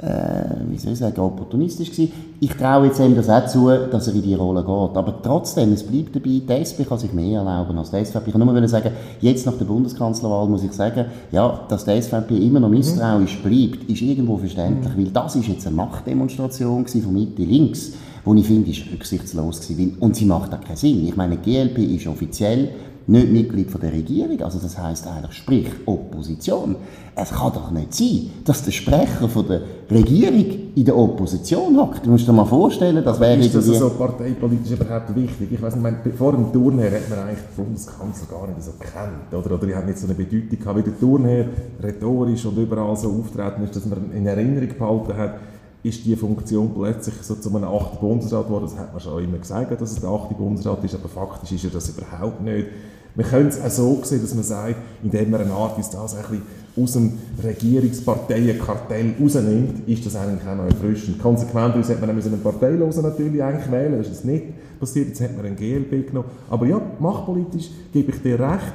äh, 0.00 0.44
wie 0.68 0.78
soll 0.78 0.92
ich 0.92 0.98
sagen, 0.98 1.20
opportunistisch 1.20 1.90
gewesen. 1.90 2.12
Ich 2.38 2.54
traue 2.54 2.86
jetzt 2.86 3.00
ihm 3.00 3.16
das 3.16 3.28
auch 3.28 3.46
zu, 3.46 3.68
dass 3.90 4.06
er 4.06 4.14
in 4.14 4.22
die 4.22 4.34
Rolle 4.34 4.60
geht. 4.60 4.96
Aber 4.96 5.20
trotzdem, 5.20 5.72
es 5.72 5.82
bleibt 5.82 6.14
dabei, 6.14 6.40
die 6.48 6.52
SP 6.54 6.86
kann 6.88 6.98
sich 6.98 7.12
mehr 7.12 7.40
erlauben 7.40 7.76
als 7.76 7.90
die 7.90 8.04
SVP. 8.04 8.28
Ich 8.28 8.32
kann 8.32 8.46
nur 8.46 8.68
sagen, 8.68 8.92
jetzt 9.20 9.44
nach 9.44 9.58
der 9.58 9.64
Bundeskanzlerwahl 9.64 10.46
muss 10.46 10.62
ich 10.62 10.72
sagen, 10.72 11.06
ja, 11.32 11.62
dass 11.68 11.84
die 11.84 12.00
SVP 12.00 12.36
immer 12.36 12.60
noch 12.60 12.68
misstrauisch 12.68 13.42
bleibt, 13.42 13.90
ist 13.90 14.02
irgendwo 14.02 14.36
verständlich, 14.36 14.96
weil 14.96 15.06
das 15.06 15.34
ist 15.34 15.48
jetzt 15.48 15.66
eine 15.66 15.74
Machtdemonstration 15.74 16.86
von 16.86 17.12
Mitte 17.12 17.42
links 17.42 17.94
wo 18.28 18.34
ich 18.34 18.46
finde, 18.46 18.70
ist 18.70 18.82
rücksichtslos 18.92 19.66
gewesen. 19.66 19.96
Und 20.00 20.14
sie 20.14 20.26
macht 20.26 20.52
auch 20.52 20.60
keinen 20.60 20.76
Sinn. 20.76 21.08
Ich 21.08 21.16
meine, 21.16 21.38
die 21.38 21.50
GLP 21.50 21.78
ist 21.96 22.06
offiziell 22.06 22.68
nicht 23.06 23.32
Mitglied 23.32 23.70
von 23.70 23.80
der 23.80 23.90
Regierung. 23.90 24.38
Also 24.42 24.58
das 24.58 24.76
heißt 24.76 25.06
eigentlich, 25.06 25.32
sprich 25.32 25.66
Opposition. 25.86 26.76
Es 27.16 27.30
kann 27.30 27.54
doch 27.54 27.70
nicht 27.70 27.94
sein, 27.94 28.30
dass 28.44 28.62
der 28.62 28.72
Sprecher 28.72 29.30
von 29.30 29.48
der 29.48 29.62
Regierung 29.90 30.44
in 30.74 30.84
der 30.84 30.94
Opposition 30.94 31.74
hockt. 31.78 32.04
Du 32.04 32.10
musst 32.10 32.28
dir 32.28 32.34
mal 32.34 32.44
vorstellen, 32.44 33.02
das 33.02 33.18
wäre 33.18 33.38
Ist 33.38 33.54
das 33.54 33.64
so 33.64 33.88
parteipolitisch 33.88 34.72
überhaupt 34.72 35.16
wichtig? 35.16 35.50
Ich 35.50 35.62
weiß 35.62 35.76
nicht, 35.76 35.86
ich 35.86 36.04
meine, 36.04 36.14
vor 36.14 36.32
dem 36.32 36.52
Turnher 36.52 36.90
hat 36.90 37.08
man 37.08 37.20
eigentlich 37.20 37.38
den 37.38 37.64
Bundeskanzler 37.64 38.28
gar 38.28 38.46
nicht 38.46 38.62
so 38.62 38.72
gekannt. 38.78 39.32
Oder, 39.32 39.54
oder 39.54 39.66
die 39.66 39.74
hat 39.74 39.86
nicht 39.86 39.98
so 39.98 40.06
eine 40.06 40.14
Bedeutung 40.14 40.58
gehabt, 40.58 40.78
wie 40.78 40.82
der 40.82 41.00
Turnher 41.00 41.46
rhetorisch 41.82 42.44
und 42.44 42.58
überall 42.58 42.94
so 42.94 43.08
auftreten 43.08 43.62
ist, 43.62 43.74
dass 43.74 43.86
man 43.86 44.12
in 44.14 44.26
Erinnerung 44.26 44.68
behalten 44.78 45.16
hat, 45.16 45.34
ist 45.82 46.04
die 46.04 46.16
Funktion 46.16 46.72
plötzlich 46.74 47.14
so 47.22 47.34
zu 47.36 47.54
einem 47.54 47.64
achten 47.64 47.98
Bundesrat 47.98 48.46
geworden. 48.46 48.66
Das 48.68 48.78
hat 48.78 48.92
man 48.92 49.00
schon 49.00 49.22
immer 49.22 49.38
gesagt, 49.38 49.80
dass 49.80 49.92
es 49.92 50.00
der 50.00 50.10
achte 50.10 50.34
Bundesrat 50.34 50.82
ist, 50.84 50.94
aber 50.94 51.08
faktisch 51.08 51.52
ist 51.52 51.64
er 51.64 51.70
das 51.70 51.88
überhaupt 51.88 52.42
nicht. 52.42 52.66
Man 53.14 53.26
könnte 53.26 53.48
es 53.48 53.60
auch 53.60 53.70
so 53.70 54.00
sehen, 54.04 54.22
dass 54.22 54.34
man 54.34 54.44
sagt, 54.44 54.76
indem 55.02 55.30
man 55.30 55.40
eine 55.40 55.52
Art 55.52 55.78
ist, 55.78 55.90
das 55.90 56.14
ein 56.14 56.22
bisschen 56.22 56.42
aus 56.76 56.92
dem 56.92 57.18
Regierungsparteienkartell 57.42 59.14
rausnimmt, 59.20 59.88
ist 59.88 60.06
das 60.06 60.14
eigentlich 60.14 60.48
auch 60.48 60.56
noch 60.56 60.66
erfrischend. 60.66 61.20
Konsequenterweise 61.20 61.94
hätte 61.94 62.06
man 62.06 62.10
einen 62.10 62.42
Parteilosen 62.42 63.02
natürlich 63.02 63.42
eigentlich 63.42 63.70
wählen 63.72 63.98
das 63.98 64.08
ist 64.08 64.24
nicht 64.24 64.44
passiert, 64.78 65.08
jetzt 65.08 65.20
hat 65.20 65.36
man 65.36 65.46
einen 65.46 65.56
GLP 65.56 66.08
genommen. 66.08 66.28
Aber 66.48 66.66
ja, 66.66 66.80
machtpolitisch 67.00 67.70
gebe 67.92 68.12
ich 68.12 68.22
dir 68.22 68.38
recht. 68.38 68.72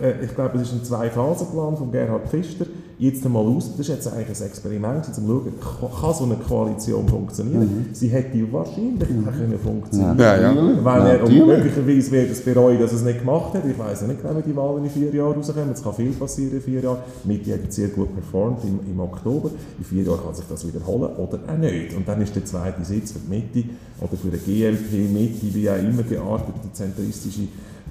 Äh, 0.00 0.24
Ich 0.24 0.34
glaube, 0.34 0.58
es 0.58 0.68
ist 0.68 0.72
ein 0.74 0.84
Zwei-Phasen-Plan 0.84 1.76
von 1.76 1.90
Gerhard 1.90 2.28
Pfister. 2.28 2.66
Jetzt 2.98 3.26
einmal 3.26 3.44
aus, 3.44 3.72
das 3.72 3.80
ist 3.80 3.88
jetzt 3.88 4.08
eigentlich 4.10 4.40
ein 4.40 4.46
Experiment, 4.46 5.06
um 5.06 5.12
zu 5.12 5.20
schauen, 5.20 5.52
ka- 5.60 6.00
kann 6.00 6.14
so 6.14 6.24
eine 6.24 6.36
Koalition 6.36 7.06
funktionieren? 7.06 7.90
Sie 7.92 8.08
hätte 8.08 8.50
wahrscheinlich 8.50 9.02
auch 9.02 9.32
können 9.36 9.58
funktionieren 9.62 10.18
Ja, 10.18 10.40
ja. 10.40 10.54
weil 10.82 11.02
er, 11.02 11.22
und 11.22 11.30
Natürlich. 11.30 11.46
möglicherweise 11.46 12.10
wird 12.12 12.30
es 12.30 12.40
bereuen, 12.42 12.80
dass 12.80 12.92
er 12.92 12.96
es 12.96 13.04
nicht 13.04 13.18
gemacht 13.18 13.52
hat. 13.52 13.66
Ich 13.66 13.78
weiß 13.78 14.00
ja 14.00 14.06
nicht 14.06 14.22
genau, 14.22 14.38
wie 14.38 14.42
die 14.50 14.56
Wahlen 14.56 14.84
in 14.84 14.90
vier 14.90 15.14
Jahren 15.14 15.34
rauskommen. 15.34 15.70
Es 15.74 15.82
kann 15.82 15.92
viel 15.92 16.12
passieren 16.12 16.54
in 16.54 16.60
vier 16.62 16.80
Jahren. 16.80 16.98
Die 17.22 17.28
Mitte 17.28 17.52
hat 17.52 17.64
jetzt 17.64 17.76
sehr 17.76 17.88
gut 17.88 18.14
performt 18.14 18.64
im, 18.64 18.80
im 18.90 18.98
Oktober. 18.98 19.50
In 19.78 19.84
vier 19.84 20.02
Jahren 20.04 20.20
kann 20.24 20.34
sich 20.34 20.46
das 20.48 20.66
wiederholen 20.66 21.10
oder 21.18 21.38
auch 21.52 21.58
nicht. 21.58 21.94
Und 21.94 22.08
dann 22.08 22.22
ist 22.22 22.34
der 22.34 22.46
zweite 22.46 22.82
Sitz 22.82 23.12
für 23.12 23.18
die 23.18 23.28
Mitte 23.28 23.68
oder 24.00 24.16
für 24.16 24.28
den 24.30 24.40
GLP, 24.42 25.12
Mitte, 25.12 25.54
wie 25.54 25.68
auch 25.68 25.76
immer 25.76 26.02
geartete 26.02 26.72
zentristische 26.72 27.42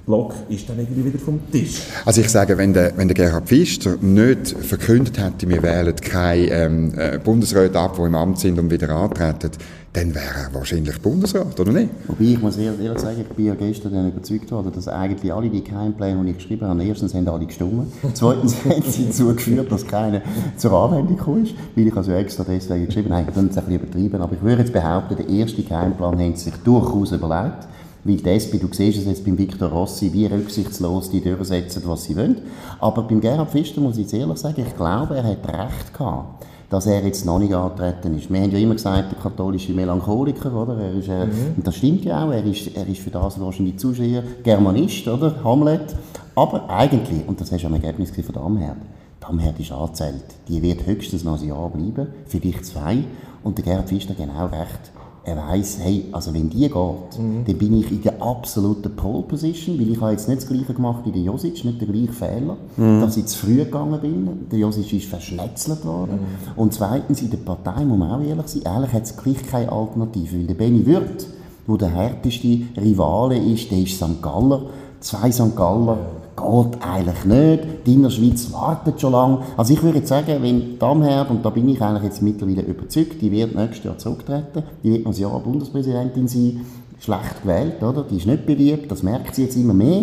Block, 0.06 0.34
ist 0.48 0.68
dann 0.68 0.78
irgendwie 0.78 1.04
wieder 1.04 1.18
vom 1.18 1.40
Tisch. 1.50 1.80
Also 2.04 2.20
ich 2.20 2.28
sage, 2.30 2.56
wenn 2.56 2.72
der, 2.72 2.96
wenn 2.96 3.08
der 3.08 3.16
Gerhard 3.16 3.48
Pfister 3.48 3.96
nicht 4.00 4.48
verkündet 4.48 5.18
hätte, 5.18 5.48
wir 5.48 5.62
wählen 5.64 5.96
keine 5.96 6.46
ähm, 6.46 6.94
äh, 6.96 7.18
Bundesräte 7.18 7.78
ab, 7.78 7.96
die 7.98 8.02
im 8.02 8.14
Amt 8.14 8.38
sind 8.38 8.56
und 8.58 8.70
wieder 8.70 8.88
antreten, 8.90 9.50
dann 9.92 10.14
wäre 10.14 10.44
er 10.44 10.54
wahrscheinlich 10.54 11.00
Bundesrat, 11.00 11.58
oder 11.58 11.72
nicht? 11.72 11.88
Wobei, 12.06 12.24
ich 12.24 12.40
muss 12.40 12.56
ehrlich, 12.56 12.84
ehrlich 12.84 13.00
sagen, 13.00 13.24
ich 13.28 13.34
bin 13.34 13.46
ja 13.46 13.54
gestern 13.54 13.94
dann 13.94 14.08
überzeugt 14.08 14.52
worden, 14.52 14.70
dass 14.72 14.86
eigentlich 14.86 15.32
alle 15.32 15.48
die 15.48 15.64
Geheimpläne, 15.64 16.22
die 16.22 16.30
ich 16.30 16.36
geschrieben 16.36 16.66
habe, 16.66 16.84
erstens 16.84 17.14
haben 17.14 17.26
alle 17.26 17.46
gestimmt, 17.46 17.92
zweitens 18.14 18.54
haben 18.64 18.82
sie 18.82 19.06
dazu 19.06 19.34
geführt, 19.34 19.72
dass 19.72 19.86
keiner 19.86 20.22
zur 20.56 20.72
Anwendung 20.72 21.16
gekommen 21.16 21.44
ist, 21.44 21.54
weil 21.74 21.88
ich 21.88 21.96
also 21.96 22.12
extra 22.12 22.44
deswegen 22.44 22.86
geschrieben 22.86 23.12
habe, 23.12 23.24
ich 23.28 23.34
könnte 23.34 23.50
es 23.50 23.58
ein 23.58 23.64
bisschen 23.64 23.80
übertrieben, 23.80 24.20
aber 24.20 24.34
ich 24.34 24.42
würde 24.42 24.62
jetzt 24.62 24.72
behaupten, 24.72 25.16
der 25.16 25.28
erste 25.28 25.62
Geheimplan 25.62 26.20
haben 26.20 26.36
sie 26.36 26.50
sich 26.50 26.56
durchaus 26.62 27.10
überlegt, 27.12 27.66
weil 28.06 28.16
die 28.16 28.28
SP, 28.30 28.58
du 28.58 28.68
siehst 28.70 28.98
es 28.98 29.06
jetzt 29.06 29.24
beim 29.24 29.38
Victor 29.38 29.68
Rossi, 29.68 30.12
wie 30.12 30.26
rücksichtslos 30.26 31.10
die 31.10 31.20
durchsetzen, 31.20 31.82
was 31.86 32.04
sie 32.04 32.16
wollen. 32.16 32.42
Aber 32.80 33.02
beim 33.02 33.20
Gerhard 33.20 33.50
Pfister 33.50 33.80
muss 33.80 33.96
ich 33.96 34.04
jetzt 34.04 34.14
ehrlich 34.14 34.38
sagen, 34.38 34.64
ich 34.66 34.76
glaube, 34.76 35.16
er 35.16 35.24
hat 35.24 35.46
recht 35.46 35.92
gehabt 35.92 36.46
dass 36.68 36.86
er 36.86 37.04
jetzt 37.04 37.24
noch 37.24 37.38
nicht 37.38 37.54
angetreten 37.54 38.18
ist. 38.18 38.30
Wir 38.30 38.40
haben 38.40 38.50
ja 38.50 38.58
immer 38.58 38.74
gesagt, 38.74 39.12
der 39.12 39.18
katholische 39.18 39.72
Melancholiker, 39.72 40.52
oder? 40.52 40.76
Er 40.78 40.94
ist, 40.94 41.08
äh, 41.08 41.26
Und 41.56 41.66
das 41.66 41.76
stimmt 41.76 42.04
ja 42.04 42.24
auch, 42.24 42.32
er 42.32 42.44
ist, 42.44 42.76
er 42.76 42.86
ist 42.88 43.00
für 43.00 43.10
das 43.10 43.40
wahrscheinlich 43.40 43.78
zu 43.78 43.92
sehr 43.92 44.22
Germanist, 44.42 45.06
oder? 45.06 45.42
Hamlet. 45.44 45.94
Aber 46.34 46.68
eigentlich, 46.68 47.26
und 47.26 47.40
das 47.40 47.52
hast 47.52 47.62
du 47.62 47.68
am 47.68 47.74
Ergebnis 47.74 48.10
von 48.10 48.34
der 48.34 48.42
Amherd, 48.42 48.76
die 49.20 49.26
Amherd 49.26 49.58
ist 49.60 49.72
angezählt. 49.72 50.24
Die 50.48 50.60
wird 50.60 50.86
höchstens 50.86 51.24
noch 51.24 51.40
ein 51.40 51.48
Jahr 51.48 51.70
bleiben, 51.70 52.08
vielleicht 52.26 52.66
zwei. 52.66 53.04
Und 53.42 53.58
der 53.58 53.64
Gerhard 53.64 53.88
Pfister 53.88 54.10
hat 54.10 54.18
genau 54.18 54.46
recht. 54.46 54.90
Er 55.28 55.36
weiss, 55.36 55.78
hey, 55.80 56.04
also 56.12 56.32
wenn 56.32 56.48
die 56.48 56.60
geht, 56.60 56.74
dann 56.76 57.58
bin 57.58 57.80
ich 57.80 57.90
in 57.90 58.00
der 58.00 58.22
absoluten 58.22 58.94
Pole 58.94 59.24
Position, 59.24 59.76
weil 59.76 59.90
ich 59.90 60.00
habe 60.00 60.12
jetzt 60.12 60.28
nicht 60.28 60.42
das 60.42 60.48
Gleiche 60.48 60.72
gemacht 60.72 61.02
wie 61.04 61.10
der 61.10 61.22
Josic, 61.22 61.64
nicht 61.64 61.80
der 61.80 61.88
gleiche 61.88 62.12
Fehler, 62.12 62.56
dass 62.76 63.16
ich 63.16 63.26
zu 63.26 63.38
früh 63.44 63.56
gegangen 63.56 64.00
bin. 64.00 64.48
Der 64.52 64.60
Josic 64.60 64.92
ist 64.92 65.06
verschnetzelt 65.06 65.84
worden. 65.84 66.20
Und 66.54 66.74
zweitens, 66.74 67.22
in 67.22 67.30
der 67.30 67.38
Partei 67.38 67.84
muss 67.84 67.98
man 67.98 68.10
auch 68.12 68.24
ehrlich 68.24 68.46
sein, 68.46 68.62
ehrlich 68.62 68.92
hat 68.92 69.02
es 69.02 69.16
gleich 69.16 69.44
keine 69.50 69.72
Alternative, 69.72 70.38
weil 70.38 70.46
der 70.46 70.54
Benny 70.54 70.86
Wirth, 70.86 71.26
wo 71.66 71.76
der 71.76 71.88
härteste 71.88 72.60
Rivale 72.76 73.36
ist, 73.36 73.68
der 73.72 73.78
ist 73.78 73.96
St. 73.96 74.22
Galler. 74.22 74.62
Zwei 75.00 75.32
St. 75.32 75.56
Galler 75.56 75.98
geht 76.36 76.82
eigentlich 76.82 77.24
nicht. 77.24 77.86
Die 77.86 77.94
Innerschweiz 77.94 78.52
wartet 78.52 79.00
schon 79.00 79.12
lange. 79.12 79.38
Also 79.56 79.72
ich 79.72 79.82
würde 79.82 80.06
sagen, 80.06 80.42
wenn 80.42 80.78
Damherd, 80.78 81.30
und 81.30 81.44
da 81.44 81.50
bin 81.50 81.68
ich 81.68 81.80
eigentlich 81.80 82.04
jetzt 82.04 82.22
mittlerweile 82.22 82.62
überzeugt, 82.62 83.20
die 83.20 83.32
wird 83.32 83.54
nächstes 83.54 83.84
Jahr 83.84 83.98
zurücktreten, 83.98 84.62
die 84.82 84.92
wird 84.92 85.04
noch 85.04 85.14
ein 85.14 85.20
Jahr 85.20 85.40
Bundespräsidentin 85.40 86.28
sein, 86.28 86.60
schlecht 87.00 87.42
gewählt, 87.42 87.82
oder? 87.82 88.04
Die 88.04 88.16
ist 88.16 88.26
nicht 88.26 88.46
beliebt, 88.46 88.90
das 88.90 89.02
merkt 89.02 89.34
sie 89.34 89.44
jetzt 89.44 89.56
immer 89.56 89.74
mehr. 89.74 90.02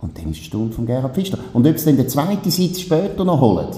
Und 0.00 0.18
dann 0.18 0.30
ist 0.30 0.40
die 0.40 0.44
Stunde 0.44 0.72
von 0.72 0.84
Gerhard 0.84 1.14
Pfister. 1.14 1.38
Und 1.52 1.66
ob 1.66 1.78
sie 1.78 1.86
dann 1.86 1.96
den 1.96 2.08
zweiten 2.08 2.50
Sitz 2.50 2.80
später 2.80 3.24
noch 3.24 3.40
holen, 3.40 3.68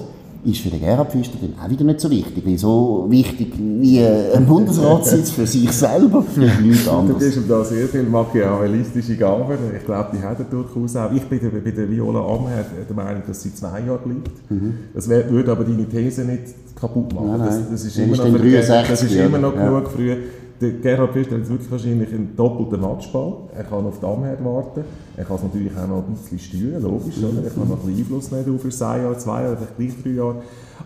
ist 0.44 0.60
für 0.60 0.68
den 0.68 0.80
Gerhard 0.80 1.10
Pfister 1.12 1.38
dann 1.40 1.54
auch 1.64 1.70
wieder 1.70 1.84
nicht 1.84 2.00
so 2.00 2.10
wichtig. 2.10 2.44
Weil 2.46 2.58
so 2.58 3.06
wichtig 3.08 3.52
wie 3.58 4.00
ein 4.04 4.44
Bundesratssitz 4.46 5.30
für 5.30 5.46
sich 5.46 5.70
selber 5.72 6.24
ist 6.36 6.60
nichts 6.60 6.84
Du 6.84 6.90
anderes. 6.90 7.22
gibst 7.22 7.36
ihm 7.38 7.48
da 7.48 7.64
sehr 7.64 7.86
viel 7.88 8.02
machiavellistische 8.04 9.16
Gaben. 9.16 9.54
Ich 9.78 9.84
glaube, 9.84 10.08
die 10.16 10.22
hat 10.22 10.38
er 10.38 10.44
durchaus 10.44 10.96
auch. 10.96 11.12
Ich 11.12 11.22
bin 11.24 11.40
der, 11.40 11.48
bei 11.48 11.70
der 11.70 11.90
Viola 11.90 12.20
Amherd 12.20 12.66
der 12.88 12.96
Meinung, 12.96 13.22
dass 13.26 13.42
sie 13.42 13.54
zwei 13.54 13.80
Jahre 13.80 13.98
bleibt. 14.04 14.30
Das 14.94 15.08
wär, 15.08 15.28
würde 15.30 15.52
aber 15.52 15.64
deine 15.64 15.88
These 15.88 16.24
nicht 16.24 16.42
kaputt 16.78 17.12
machen. 17.14 17.28
Nein, 17.28 17.38
nein. 17.40 17.48
Das, 17.48 17.70
das 17.70 17.84
ist 17.84 17.98
immer 17.98 18.16
noch, 18.16 18.24
dann 18.24 18.32
für 18.36 18.38
Ger- 18.46 18.66
63, 18.66 18.88
das 18.88 19.02
ist 19.02 19.14
immer 19.16 19.38
noch 19.38 19.54
ja. 19.56 19.68
genug 19.68 19.88
früh. 19.90 20.16
Der 20.60 20.70
Gerhard 20.70 21.12
Pfister 21.12 21.36
hat 21.36 21.48
wirklich 21.48 21.70
wahrscheinlich 21.70 22.08
einen 22.10 22.36
doppelten 22.36 22.80
Matchball. 22.80 23.34
Er 23.56 23.64
kann 23.64 23.86
auf 23.86 23.98
die 23.98 24.06
Amherd 24.06 24.44
warten. 24.44 24.84
Er 25.16 25.24
kann 25.24 25.36
es 25.36 25.42
natürlich 25.42 25.72
auch 25.76 25.88
noch 25.88 26.04
ein 26.06 26.14
bisschen 26.14 26.38
steuern, 26.38 26.82
logisch. 26.82 27.18
Oder? 27.18 27.42
Er 27.44 27.50
kann 27.50 27.68
noch 27.68 27.80
ein 27.80 27.86
bisschen 27.86 27.98
Einfluss 27.98 28.30
nehmen 28.30 28.54
auf 28.54 28.64
ein 28.64 29.02
Jahr, 29.02 29.18
zwei 29.18 29.42
Jahre, 29.42 29.56
vielleicht 29.56 29.76
gleich 29.76 30.02
drei 30.02 30.10
Jahre. 30.10 30.42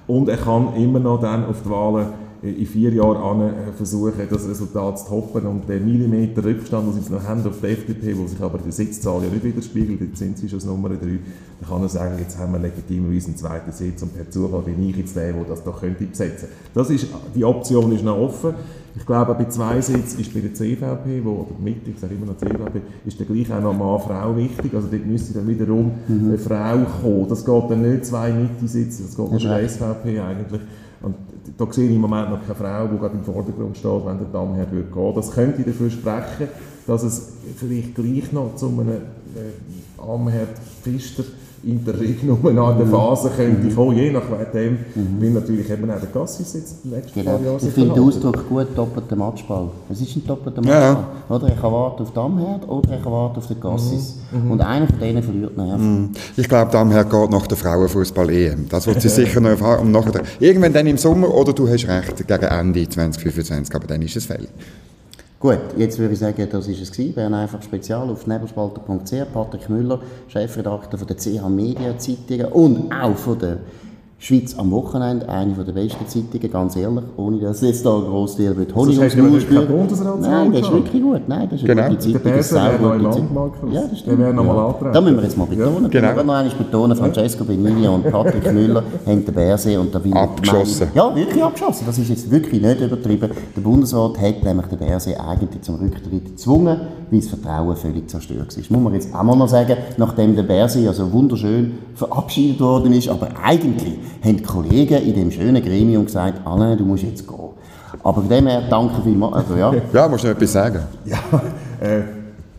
Und 0.07 0.29
er 0.29 0.39
kann 0.39 0.75
immer 0.75 1.01
noch 1.01 1.21
dann 1.21 1.45
auf 1.45 1.63
die 1.63 1.71
Wahlen 1.71 2.07
in 2.43 2.67
vier 2.67 2.93
Jahren 2.93 3.41
äh, 3.41 3.73
versuchen, 3.77 4.27
das 4.31 4.49
Resultat 4.49 5.01
zu 5.01 5.09
toppen 5.09 5.45
und 5.47 5.69
den 5.69 5.85
Millimeter 5.85 6.45
Rückstand, 6.45 6.95
den 6.95 7.03
sie 7.03 7.13
noch 7.13 7.25
haben 7.25 7.45
auf 7.45 7.61
die 7.61 7.67
FDP, 7.67 8.17
wo 8.17 8.27
sich 8.27 8.41
aber 8.41 8.59
die 8.59 8.71
Sitzzahl 8.71 9.25
ja 9.25 9.29
nicht 9.29 9.43
widerspiegelt, 9.43 10.01
jetzt 10.01 10.19
sind 10.19 10.39
sie 10.39 10.49
schon 10.49 10.61
Nummer 10.65 10.91
drei, 10.91 11.19
dann 11.61 11.69
kann 11.69 11.83
er 11.83 11.89
sagen, 11.89 12.17
jetzt 12.21 12.39
haben 12.39 12.53
wir 12.53 12.61
legitimerweise 12.61 13.27
einen 13.29 13.37
zweiten 13.37 13.73
Sitz 13.73 14.03
und 14.03 14.15
per 14.15 14.31
Zufall 14.31 14.63
bin 14.63 14.89
ich 14.89 14.97
jetzt 14.97 15.17
der, 15.17 15.33
der 15.33 15.45
das 15.45 15.65
doch 15.65 15.81
könnte 15.81 16.05
besetzen. 16.05 16.49
Ist, 16.75 17.09
die 17.35 17.45
Option 17.45 17.91
ist 17.93 18.05
noch 18.05 18.17
offen. 18.17 18.55
Ich 18.99 19.07
glaube, 19.07 19.35
bei 19.35 19.45
zwei 19.45 19.81
Sitzen 19.81 20.21
ist 20.21 20.35
bei 20.35 20.41
der 20.41 20.53
CVP, 20.55 21.25
wo, 21.25 21.31
oder 21.31 21.55
Mitte, 21.63 21.91
ich 21.91 21.99
sage 22.01 22.15
immer 22.15 22.27
noch 22.27 22.37
CVP, 22.37 22.81
ist 23.07 23.21
dann 23.21 23.29
gleich 23.29 23.53
auch 23.53 23.63
noch 23.63 23.73
Mann-Frau 23.73 24.37
wichtig. 24.37 24.75
Also 24.75 24.89
dort 24.91 25.07
müsste 25.07 25.35
dann 25.35 25.47
wiederum 25.47 25.93
eine 26.09 26.37
Frau 26.37 26.79
kommen. 27.01 27.29
Das 27.29 27.45
geht 27.45 27.71
dann 27.71 27.83
nicht 27.83 28.07
zwei 28.07 28.33
Mitte-Sitze, 28.33 29.05
das 29.05 29.17
geht 29.17 29.33
mit 29.33 29.45
der 29.45 29.69
SVP 29.69 30.21
eigentlich. 30.21 30.61
Und 31.01 31.15
da 31.57 31.73
sehe 31.73 31.89
ich 31.89 31.95
im 31.95 32.01
Moment 32.01 32.31
noch 32.31 32.43
keine 32.43 32.57
Frau, 32.57 32.89
die 32.89 32.99
gerade 32.99 33.17
im 33.17 33.23
Vordergrund 33.25 33.77
steht, 33.77 34.05
wenn 34.05 34.19
der 34.19 34.29
Dammherr 34.33 34.71
würde 34.73 34.91
gehen. 34.93 35.15
Das 35.15 35.31
könnte 35.31 35.63
dafür 35.63 35.91
sprechen, 35.91 36.49
dass 36.87 37.05
es 37.05 37.33
vielleicht 37.57 37.95
gleich 37.95 38.33
noch 38.33 38.57
zu 38.57 38.67
einem 38.67 38.89
äh, 39.37 40.01
Amherd 40.03 40.49
Pfister 40.83 41.25
Interregnum 41.65 42.39
an 42.47 42.79
der 42.79 42.87
Phase 42.87 43.31
könnte 43.37 43.75
kommen, 43.75 43.97
je 43.97 44.13
nachdem, 44.13 44.79
weil 45.19 45.31
natürlich 45.31 45.69
eben 45.69 45.91
auch 45.91 45.99
der 45.99 46.09
Gassis 46.09 46.55
jetzt 46.55 46.85
in 46.85 46.91
den 46.91 47.01
nächsten 47.01 47.19
Genau. 47.19 47.33
Jahren 47.33 47.57
Ich 47.57 47.75
finde 47.75 47.95
den. 47.95 48.03
Ausdruck 48.05 48.49
gut, 48.49 48.67
doppelter 48.77 49.17
Matchball. 49.17 49.69
Es 49.91 50.01
ist 50.01 50.15
ein 50.17 50.25
doppelter 50.25 50.63
Ja, 50.65 50.81
ja. 50.81 50.93
Matchball. 50.95 51.37
Oder? 51.37 51.49
Ich 51.49 51.61
kann 51.61 51.73
warten 51.73 52.03
auf 52.05 52.13
Damherd 52.13 52.69
oder 52.69 52.97
ich 52.97 53.03
kann 53.03 53.13
warten 53.13 53.39
auf 53.39 53.47
den 53.49 53.61
Gassis. 53.61 54.19
Mhm. 54.31 54.51
Und 54.53 54.61
einer 54.61 54.87
von 54.87 55.01
denen 55.01 55.23
verliert 55.23 55.57
nachher. 55.57 55.81
Ich 56.37 56.49
glaube, 56.49 56.71
daher 56.71 57.05
geht 57.05 57.31
nach 57.31 57.47
der 57.49 57.57
Frauenfußball-EM. 57.57 58.69
Das 58.69 58.87
wird 58.87 59.03
sie 59.03 59.09
sicher 59.09 59.41
noch 59.41 59.51
erfahren. 59.51 59.81
Und 59.87 59.91
nachher, 59.91 60.23
irgendwann 60.39 60.73
dann 60.73 60.87
im 60.87 60.97
Sommer, 60.97 61.35
oder 61.35 61.53
du 61.53 61.69
hast 61.69 61.89
recht, 61.89 62.19
gegen 62.25 62.45
Ende 62.45 62.89
2025, 62.89 63.75
aber 63.75 63.87
dann 63.89 64.01
ist 64.03 64.15
es 64.17 64.27
fällig. 64.27 64.49
Gut, 65.41 65.59
jetzt 65.77 66.01
würde 66.01 66.15
ich 66.15 66.19
sagen, 66.19 66.49
das 66.51 66.67
war 66.67 66.75
es 66.75 66.91
gewesen. 66.91 67.15
Bern 67.15 67.33
einfach 67.33 67.63
spezial 67.63 68.11
auf 68.11 68.27
nebelspalter.ch. 68.27 69.33
Patrick 69.33 69.71
Müller, 69.71 70.01
Chefredakteur 70.27 70.99
der 71.07 71.17
CH 71.17 71.49
Media 71.49 71.97
Zeitungen 71.97 72.47
und 72.47 72.93
auch 72.93 73.17
von 73.17 73.39
der 73.39 73.59
Schweiz 74.21 74.59
am 74.59 74.73
Wochenende, 74.73 75.29
eine 75.29 75.53
der 75.55 75.73
besten 75.73 76.05
Zeitungen, 76.09 76.51
ganz 76.51 76.75
ehrlich, 76.75 77.05
ohne 77.17 77.39
dass 77.39 77.61
jetzt 77.61 77.87
da 77.87 77.91
gross 77.91 78.35
dir 78.35 78.57
wird 78.57 78.75
Honig 78.75 78.99
wirklich 78.99 79.15
keinen 79.15 79.41
spüren. 79.41 79.69
Bundesratswahl 79.69 80.21
Nein, 80.21 80.53
das 80.53 80.63
ist 80.63 80.73
wirklich 80.73 81.03
gut. 81.03 81.21
Nein, 81.29 81.49
das 81.49 81.63
ist 81.63 81.71
eine 81.71 81.75
Genau. 81.77 81.89
gute 81.89 81.99
Zeitung. 82.01 82.23
Der 82.25 82.37
das 82.37 82.47
ist 82.47 82.53
Berse 82.53 82.61
eine 82.61 82.81
wäre 82.83 82.91
sehr 82.99 82.99
noch. 83.09 83.17
Landmarkus. 83.17 83.73
Ja, 83.73 83.81
das 83.83 83.91
Der 83.91 83.97
stimmt. 83.97 84.19
wäre 84.19 84.35
noch 84.35 84.45
mal 84.45 84.57
ja. 84.57 84.67
antreten. 84.67 84.93
Da 84.93 85.01
müssen 85.01 85.17
wir 85.19 85.23
jetzt 85.23 85.39
mal 85.39 85.45
betonen. 85.47 85.75
Genau. 85.75 85.87
Ich 85.89 85.95
will 85.95 86.03
noch 86.03 86.19
einmal 86.19 86.51
betonen, 86.51 86.97
Francesco 86.97 87.45
Benigni 87.45 87.87
und 87.87 88.03
Patrick 88.11 88.53
Müller 88.53 88.83
haben 89.07 89.25
den 89.25 89.35
Berse 89.35 89.81
und 89.81 89.95
da 89.95 90.03
will 90.03 90.11
ich 90.11 90.17
Abgeschossen. 90.17 90.89
Ja, 90.95 91.15
wirklich 91.15 91.45
abgeschossen. 91.45 91.85
Das 91.87 91.97
ist 91.99 92.09
jetzt 92.09 92.29
wirklich 92.29 92.61
nicht 92.61 92.81
übertrieben. 92.81 93.31
Der 93.55 93.61
Bundesrat 93.61 94.19
hat 94.21 94.43
nämlich 94.43 94.67
den 94.67 94.79
Berse 94.79 95.15
eigentlich 95.21 95.63
zum 95.63 95.77
Rücktritt 95.77 96.25
gezwungen, 96.27 96.77
weil 97.09 97.21
das 97.21 97.29
Vertrauen 97.29 97.77
völlig 97.77 98.11
zerstört 98.11 98.57
ist. 98.57 98.69
Muss 98.69 98.83
man 98.83 98.95
jetzt 98.95 99.15
auch 99.15 99.23
mal 99.23 99.37
noch 99.37 99.49
sagen, 99.49 99.77
nachdem 99.97 100.35
der 100.35 100.43
Berse 100.43 100.89
also 100.89 101.13
wunderschön 101.13 101.75
verabschiedet 101.95 102.59
worden 102.61 102.93
ist, 102.93 103.09
aber 103.09 103.29
eigentlich 103.45 103.95
haben 104.23 104.37
die 104.37 104.43
Kollegen 104.43 105.03
in 105.03 105.15
dem 105.15 105.31
schönen 105.31 105.63
Gremium 105.63 106.07
gesagt, 106.07 106.47
Alain, 106.47 106.77
du 106.79 106.85
musst 106.85 107.05
jetzt 107.05 107.27
gehen. 107.27 107.39
Aber 108.03 108.21
von 108.21 108.29
dem 108.29 108.47
her, 108.47 108.63
danke 108.69 109.03
vielmals. 109.03 109.35
Also, 109.35 109.57
ja. 109.57 109.73
Ja, 109.93 110.09
musst 110.09 110.25
du 110.25 110.29
noch 110.29 110.35
etwas 110.35 110.53
sagen? 110.53 110.81
Ja, 111.05 111.19
äh, 111.81 112.01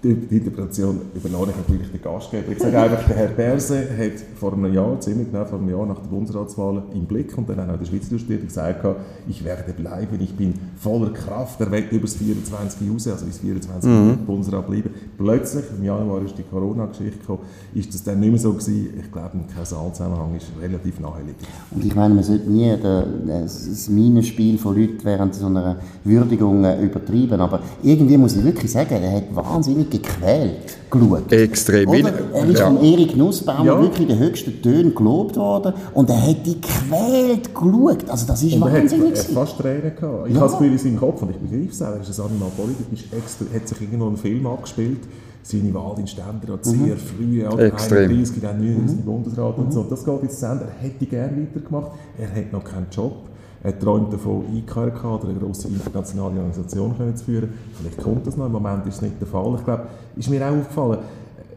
die, 0.04 0.16
die 0.16 0.38
Interpretation 0.38 1.02
überlasse 1.14 1.52
ich 1.52 1.58
natürlich 1.58 1.92
den 1.92 2.02
Gastgeber. 2.02 2.52
Ich 2.52 2.60
sage 2.60 2.80
einfach, 2.80 3.06
der 3.08 3.18
Herr 3.18 3.28
Berse 3.28 3.80
hat 3.98 4.14
vor 4.40 4.54
einem 4.54 4.74
Jahr, 4.74 5.00
ziemlich 5.00 5.30
genau 5.32 5.46
vor 5.46 5.60
einem 5.60 5.70
Jahr 5.70 5.86
nach 5.86 6.00
der 6.00 6.08
Bundesratswahl 6.08 6.84
im 6.94 7.06
Blick 7.06 7.38
und 7.38 7.50
dann 7.50 7.60
auch 7.60 7.74
in 7.74 7.80
der 7.80 7.86
Schweiz 7.86 8.08
durchstudiert 8.08 8.48
gesagt, 8.48 8.86
ich 9.28 9.44
werde 9.44 9.74
bleiben, 9.74 10.18
ich 10.22 10.34
bin 10.36 10.54
voller 10.78 11.12
Kraft, 11.12 11.60
er 11.60 11.70
will 11.72 11.84
über 11.92 12.02
das 12.02 12.16
24 12.16 12.90
raus, 12.90 13.08
also 13.08 13.26
bis 13.26 13.40
24 13.40 13.90
Mhm. 13.90 14.26
Bundesrat 14.26 14.68
bleiben. 14.68 14.90
Plötzlich, 15.18 15.66
im 15.78 15.84
Januar 15.84 16.22
ist 16.24 16.38
die 16.38 16.44
Corona-Geschichte 16.44 17.20
gekommen, 17.20 17.40
ist 17.74 17.94
das 17.94 18.04
dann 18.04 18.20
nicht 18.20 18.30
mehr 18.32 18.40
so 18.40 18.54
gewesen. 18.54 18.90
Ich 19.00 19.12
glaube, 19.12 19.32
ein 19.34 19.46
Kausalzusammenhang 19.54 20.36
ist 20.36 20.48
relativ 20.62 21.00
naheliegend. 21.00 21.36
Und 21.72 21.84
ich 21.86 21.96
meine, 21.96 22.14
man 22.14 22.24
sollte 22.24 22.50
nie 22.50 22.74
das 23.28 23.90
Minenspiel 23.90 24.58
von 24.58 24.76
Leuten 24.78 25.00
während 25.04 25.36
so 25.36 25.48
einer 25.48 25.78
Würdigung 26.04 26.64
äh, 26.64 26.82
übertreiben. 26.82 27.40
Aber 27.42 27.60
irgendwie 27.84 28.18
muss 28.18 28.36
ich 28.36 28.44
wirklich 28.44 28.72
sagen, 28.72 28.96
er 29.02 29.12
hat 29.18 29.36
wahnsinnig 29.36 29.89
gequält 29.90 30.78
geschaut. 30.90 31.32
Extrem. 31.32 31.88
Oder? 31.90 32.14
Er 32.34 32.46
ist 32.50 32.60
Ja. 32.60 32.66
von 32.68 32.84
Erik 32.84 33.16
Nussbaumer 33.16 33.66
Ja. 33.66 33.82
wirklich 33.82 34.02
in 34.02 34.08
den 34.08 34.20
höchsten 34.20 34.62
Tönen 34.62 34.94
gelobt 34.96 35.36
worden 35.38 35.74
und 35.94 36.10
er 36.10 36.22
hat 36.28 36.46
die 36.46 36.60
gequält 36.60 37.54
geschaut. 37.54 38.10
Also 38.10 38.28
das 38.28 38.44
ist 38.44 38.54
Und 38.56 38.62
er 38.64 38.68
hat, 38.70 38.74
er 38.76 38.82
wahnsinnig. 38.82 39.20
hat 39.20 39.26
fast 39.28 39.58
Tränen 39.58 39.96
gehabt. 39.96 40.28
Ich 40.28 40.34
Ja. 40.34 40.42
habe 40.42 40.50
das 40.52 40.58
Gefühl 40.60 40.72
in 40.74 40.78
seinem 40.78 40.98
Kopf, 41.00 41.22
und 41.22 41.32
ich 41.32 41.38
begreife 41.38 41.70
es 41.72 41.82
auch, 41.82 41.88
er 41.88 42.02
ist 42.02 42.20
ein 42.20 42.26
Animal 42.26 42.50
Politics, 42.58 43.02
ist 43.06 43.14
extra, 43.14 43.46
hat 43.54 43.68
sich 43.68 43.82
irgendwo 43.82 44.08
ein 44.08 44.18
Film 44.18 44.46
abgespielt, 44.48 45.00
seine 45.44 45.74
Wahl 45.74 45.96
in 45.98 46.08
Ständerat 46.08 46.66
sehr 46.66 46.98
früh, 46.98 47.46
oder? 47.48 47.66
Extrem. 47.66 48.10
31, 48.10 48.42
dann 48.42 48.58
39 48.60 49.00
im 49.00 49.06
Bundesrat 49.06 49.58
und 49.58 49.72
so. 49.74 49.84
Das 49.84 50.04
geht 50.06 50.32
zu 50.32 50.46
Ende. 50.46 50.66
Er 50.66 50.84
hätte 50.88 51.06
gerne 51.06 51.38
weitergemacht, 51.42 51.92
er 52.18 52.28
hat 52.30 52.52
noch 52.52 52.64
keinen 52.64 52.88
Job. 52.92 53.14
Er 53.62 53.78
träumt 53.78 54.14
davon, 54.14 54.46
IKRK 54.56 55.04
oder 55.04 55.28
eine 55.30 55.38
grosse 55.40 55.68
internationale 55.68 56.40
Organisation 56.40 56.96
zu 57.16 57.26
führen. 57.26 57.50
Vielleicht 57.74 57.98
kommt 58.02 58.26
das 58.26 58.38
noch, 58.38 58.46
im 58.46 58.54
Moment 58.54 58.86
ist 58.88 58.96
es 58.96 59.02
nicht 59.02 59.20
der 59.20 59.28
Fall. 59.28 59.56
Ich 59.58 59.66
glaube, 59.66 59.84
ist 60.16 60.30
mir 60.30 60.48
auch 60.48 60.56
aufgefallen, 60.56 61.00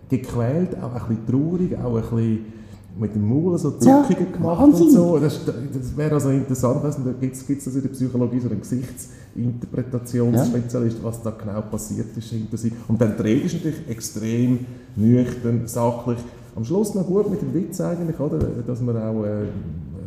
gequält, 0.09 0.76
auch 0.82 0.94
ein 0.94 1.16
bisschen 1.16 1.26
traurig, 1.26 1.78
auch 1.78 1.94
ein 1.97 2.02
bisschen 2.02 2.52
mit 2.99 3.14
dem 3.14 3.26
Maul 3.26 3.56
so 3.59 3.73
Ja, 3.80 4.04
Zuckungen 4.06 4.32
gemacht 4.32 4.61
Wahnsinn. 4.61 4.87
und 4.87 4.92
so. 4.92 5.18
Das, 5.18 5.40
das 5.47 5.97
wäre 5.97 6.12
also 6.14 6.28
interessant, 6.30 6.82
weiss 6.82 6.99
nicht, 6.99 7.21
gibt 7.21 7.37
es 7.37 7.47
das 7.64 7.75
in 7.75 7.82
der 7.82 7.88
Psychologie, 7.88 8.40
so 8.40 8.49
einen 8.49 8.61
Gesichtsinterpretationsspezialist, 8.61 11.02
was 11.02 11.23
da 11.23 11.30
genau 11.30 11.62
passiert 11.62 12.16
ist 12.16 12.30
hinter 12.30 12.56
sich. 12.56 12.73
Und 12.88 13.00
dann 13.00 13.12
Rede 13.12 13.47
ist 13.47 13.54
natürlich 13.54 13.88
extrem 13.88 14.61
nüchtern, 14.97 15.62
sachlich. 15.66 16.18
Am 16.54 16.64
Schluss 16.64 16.94
noch 16.94 17.06
gut 17.06 17.30
mit 17.30 17.40
dem 17.40 17.54
Witz 17.54 17.80
eigentlich, 17.80 18.21
oder? 18.21 18.38
dass 18.66 18.82
man 18.82 18.97
auch, 18.99 19.25
äh, 19.25 19.44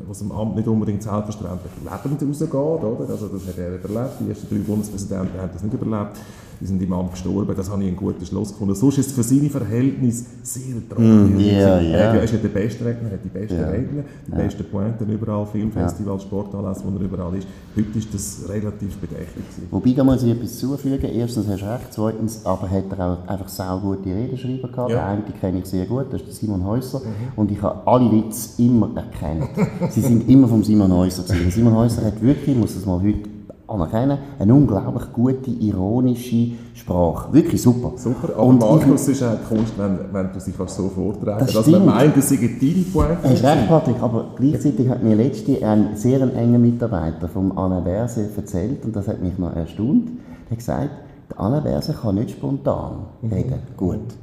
was 0.07 0.21
im 0.21 0.31
Amt 0.31 0.55
nicht 0.55 0.67
unbedingt 0.67 1.03
selbstverständlich 1.03 1.71
lebend 1.79 2.21
rausgeht, 2.21 2.53
oder? 2.53 3.09
Also 3.09 3.27
das 3.27 3.47
hat 3.47 3.57
er 3.57 3.75
überlebt, 3.75 4.13
die 4.19 4.29
ersten 4.29 4.49
drei 4.49 4.63
Bundespräsidenten 4.63 5.39
haben 5.39 5.49
das 5.53 5.63
nicht 5.63 5.73
überlebt, 5.73 6.19
die 6.59 6.65
sind 6.65 6.81
im 6.81 6.93
Amt 6.93 7.11
gestorben, 7.11 7.53
das 7.55 7.69
habe 7.69 7.81
ich 7.83 7.87
einen 7.89 7.97
guten 7.97 8.25
Schluss 8.25 8.49
gefunden. 8.49 8.75
Sonst 8.75 8.97
ist 8.97 9.07
es 9.07 9.13
für 9.13 9.23
seine 9.23 9.49
Verhältnisse 9.49 10.25
sehr 10.43 10.75
trocken. 10.89 11.39
ja, 11.39 11.79
Er 11.79 11.81
ja. 11.81 11.97
Er 11.97 12.23
ist 12.23 12.31
ja 12.33 12.39
der 12.39 12.49
beste 12.49 12.85
Redner, 12.85 13.11
hat 13.11 13.23
die 13.23 13.29
besten 13.29 13.59
Redner, 13.63 14.03
die 14.27 14.31
besten 14.31 14.65
Pointen 14.65 15.09
überall, 15.09 15.45
Filmfestivals, 15.45 16.23
Sportanlässe, 16.23 16.81
wo 16.85 16.97
er 16.97 17.03
überall 17.03 17.35
ist. 17.35 17.47
Heute 17.75 17.97
ist 17.99 18.13
das 18.13 18.49
relativ 18.49 18.97
bedächtig 18.97 19.35
gewesen. 19.35 19.67
Wobei, 19.71 19.91
da 19.91 20.03
muss 20.03 20.23
ich 20.23 20.31
etwas 20.31 20.57
zufügen. 20.57 21.09
Erstens 21.13 21.47
hast 21.47 21.61
du 21.61 21.65
recht, 21.65 21.87
zweitens 21.91 22.45
aber 22.45 22.69
hat 22.69 22.85
er 22.97 23.05
auch 23.05 23.27
einfach 23.27 23.49
sau 23.49 23.79
gute 23.79 24.09
Redenschreiber 24.09 24.67
gehabt. 24.69 24.91
Ja. 24.91 25.15
Den 25.15 25.33
kenne 25.39 25.59
ich 25.59 25.65
sehr 25.65 25.85
gut, 25.85 26.05
das 26.11 26.21
ist 26.21 26.35
Simon 26.35 26.63
Häuser. 26.65 27.01
Und 27.35 27.51
ich 27.51 27.61
habe 27.61 27.85
alle 27.87 28.11
Witze 28.11 28.61
immer 28.61 28.89
erkannt. 28.95 29.49
Sie 29.89 30.01
sind 30.01 30.29
immer 30.29 30.47
vom 30.47 30.63
Simon 30.63 30.91
Häuser 30.93 31.23
gewesen. 31.23 31.51
Simon 31.51 31.75
Häuser 31.75 32.03
hat 32.05 32.21
wirklich, 32.21 32.49
ich 32.55 32.57
muss 32.57 32.75
das 32.75 32.85
mal 32.85 33.01
heute 33.01 33.34
anerkennen, 33.67 34.17
eine 34.39 34.53
unglaublich 34.53 35.11
gute, 35.13 35.51
ironische 35.51 36.51
Sprache. 36.73 37.33
Wirklich 37.33 37.61
super. 37.61 37.93
Super, 37.97 38.33
aber 38.33 38.43
Und 38.43 38.59
Markus 38.59 39.07
ist 39.07 39.23
auch 39.23 39.37
Kunst, 39.47 39.73
wenn, 39.77 39.99
wenn 40.11 40.31
du 40.31 40.39
sie 40.39 40.51
fast 40.51 40.75
so 40.75 40.89
vorträgst. 40.89 41.41
Das 41.41 41.53
Dass 41.53 41.67
man 41.67 41.85
meint, 41.85 42.15
das 42.15 42.29
sei 42.29 42.35
deine 42.35 42.85
Pointe. 42.93 43.17
Hast 43.23 43.43
recht, 43.43 43.67
Patrick, 43.67 44.01
aber 44.01 44.25
gleichzeitig 44.35 44.89
hat 44.89 45.03
mir 45.03 45.15
letztens 45.15 45.63
ein 45.63 45.95
sehr 45.95 46.21
enger 46.21 46.59
Mitarbeiter 46.59 47.27
vom 47.27 47.57
Anna 47.57 47.79
Berse 47.79 48.29
erzählt, 48.35 48.85
und 48.85 48.95
das 48.95 49.07
hat 49.07 49.21
mich 49.21 49.37
noch 49.37 49.55
erstaunt. 49.55 50.09
Er 50.47 50.51
hat 50.51 50.57
gesagt, 50.57 50.89
der 51.29 51.39
Anna 51.39 51.59
Berse 51.59 51.93
kann 51.93 52.15
nicht 52.15 52.31
spontan 52.31 53.05
reden. 53.23 53.59
Gut. 53.77 54.15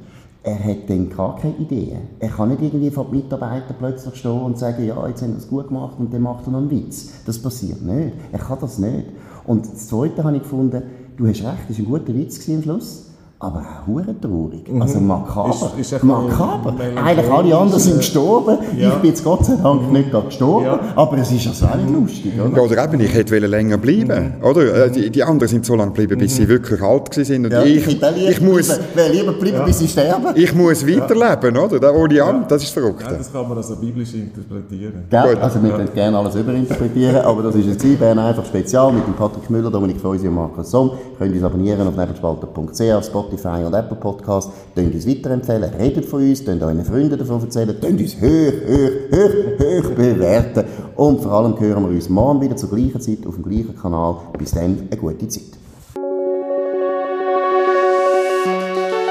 Er 0.45 0.61
hat 0.61 0.89
dann 0.89 1.09
gar 1.09 1.37
keine 1.37 1.55
Ideen. 1.55 2.01
Er 2.19 2.27
kann 2.27 2.49
nicht 2.49 2.61
irgendwie 2.61 2.91
vor 2.91 3.05
den 3.05 3.15
Mitarbeitern 3.15 3.77
plötzlich 3.79 4.15
stehen 4.15 4.41
und 4.41 4.57
sagen, 4.57 4.85
ja, 4.85 5.07
jetzt 5.07 5.21
haben 5.21 5.31
wir 5.31 5.37
es 5.37 5.47
gut 5.47 5.69
gemacht 5.69 5.95
und 5.99 6.13
dann 6.13 6.21
macht 6.21 6.45
er 6.47 6.51
noch 6.51 6.59
einen 6.59 6.69
Witz. 6.69 7.13
Das 7.25 7.41
passiert 7.41 7.81
nicht. 7.81 8.13
Er 8.33 8.39
kann 8.39 8.57
das 8.59 8.77
nicht. 8.77 9.05
Und 9.45 9.65
das 9.65 9.87
Zweite 9.87 10.23
habe 10.23 10.37
ich 10.37 10.43
gefunden, 10.43 10.83
du 11.17 11.27
hast 11.27 11.43
recht, 11.43 11.69
das 11.69 11.77
war 11.77 11.85
ein 11.85 11.85
guter 11.85 12.15
Witz 12.15 12.49
am 12.49 12.61
Schluss. 12.61 13.12
Aber 13.43 13.59
auch 13.59 13.87
hure 13.87 14.15
traurig. 14.21 14.63
Also 14.79 14.99
makaber. 15.01 15.49
Ist- 15.77 15.91
ist 15.91 16.01
ein 16.01 16.07
makaber. 16.07 16.73
Eigentlich 16.95 17.29
alle 17.29 17.57
anderen 17.57 17.81
sind 17.81 17.97
gestorben. 17.97 18.57
Ja. 18.77 18.87
Ich 18.89 18.95
bin 18.95 19.09
jetzt 19.09 19.21
Gott 19.23 19.45
sei 19.45 19.55
Dank 19.61 19.91
nicht 19.91 20.11
gerade 20.11 20.27
gestorben. 20.27 20.65
Ja. 20.65 20.79
Aber 20.95 21.17
es 21.17 21.29
ist 21.29 21.45
also 21.47 21.65
auch 21.65 21.75
nicht 21.75 21.89
lustig, 21.93 22.31
oder? 22.39 22.55
Ja, 22.55 22.63
oder 22.63 22.83
eben, 22.85 23.01
ich 23.01 23.13
hätte 23.13 23.37
länger 23.39 23.77
bleiben 23.77 24.35
Oder? 24.41 24.85
Äh, 24.85 24.91
Die, 24.91 25.09
die 25.09 25.21
anderen 25.23 25.49
sind 25.49 25.65
so 25.65 25.75
lange 25.75 25.91
geblieben, 25.91 26.17
bis 26.19 26.37
sie 26.37 26.47
wirklich 26.47 26.81
alt 26.81 27.11
gewesen 27.11 27.25
sind. 27.27 27.45
Und 27.47 27.51
Ja, 27.51 27.63
ich, 27.63 27.83
auch 27.85 28.15
lieber 28.15 28.29
ich, 28.31 28.41
muss, 28.41 28.67
bleiben- 28.93 29.11
lieber 29.11 29.33
bleiben, 29.33 29.65
bis 29.65 29.79
sie 29.79 29.87
sterben. 29.89 30.27
ich 30.35 30.55
muss 30.55 30.87
weiterleben, 30.87 31.57
oder? 31.57 31.79
Da 31.81 31.91
ohne 31.91 32.23
Amt, 32.23 32.49
das 32.49 32.63
ist 32.63 32.69
verrückt. 32.73 33.01
Ja, 33.01 33.17
das 33.17 33.29
kann 33.29 33.45
man 33.49 33.57
also 33.57 33.75
biblisch 33.75 34.13
interpretieren. 34.13 35.03
Gell? 35.09 35.21
Gut. 35.33 35.41
Also 35.43 35.61
wir 35.61 35.71
können 35.71 35.89
gerne 35.93 36.17
alles 36.17 36.35
überinterpretieren, 36.35 37.17
aber 37.17 37.43
das 37.43 37.55
ist 37.55 37.65
jetzt 37.67 37.99
Bern 37.99 38.17
einfach 38.19 38.45
spezial 38.45 38.93
mit 38.93 39.05
dem 39.05 39.13
Patrick 39.15 39.49
Müller, 39.49 39.69
Dominik 39.69 39.99
Feusi 39.99 40.29
und 40.29 40.35
Markus 40.35 40.71
Somm. 40.71 40.91
Könnt 41.19 41.33
uns 41.35 41.43
abonnieren 41.43 41.85
auf 41.87 41.95
nebelspalter.ch, 41.97 43.03
Spotify 43.37 43.63
und 43.65 43.73
Apple 43.73 43.97
Podcasts. 43.97 44.51
Könnt 44.75 44.93
uns 44.93 45.07
weiterempfehlen, 45.07 45.71
redet 45.79 46.05
von 46.05 46.21
uns, 46.21 46.43
könnt 46.43 46.63
euren 46.63 46.83
Freunden 46.85 47.17
davon 47.17 47.41
erzählen, 47.41 47.75
könnt 47.79 47.99
uns 47.99 48.15
hoch, 48.15 48.53
hoch, 48.67 49.11
hoch, 49.11 49.59
hoch 49.59 49.95
bewerten. 49.95 50.65
Und 50.95 51.21
vor 51.21 51.31
allem 51.31 51.59
hören 51.59 51.83
wir 51.83 51.91
uns 51.91 52.09
morgen 52.09 52.41
wieder 52.41 52.55
zur 52.55 52.69
gleichen 52.69 53.01
Zeit 53.01 53.25
auf 53.27 53.35
dem 53.35 53.43
gleichen 53.43 53.75
Kanal. 53.75 54.17
Bis 54.37 54.51
dann, 54.51 54.87
eine 54.89 54.99
gute 54.99 55.27
Zeit. 55.27 55.43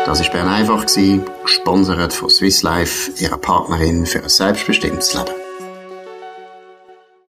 Das 0.04 0.20
war 0.20 0.32
Bern 0.32 0.48
einfach, 0.48 0.84
gesponsert 1.42 2.12
von 2.12 2.28
Swiss 2.28 2.62
Life, 2.62 3.12
ihrer 3.22 3.38
Partnerin 3.38 4.04
für 4.04 4.22
ein 4.22 4.28
selbstbestimmtes 4.28 5.14
Leben. 5.14 5.41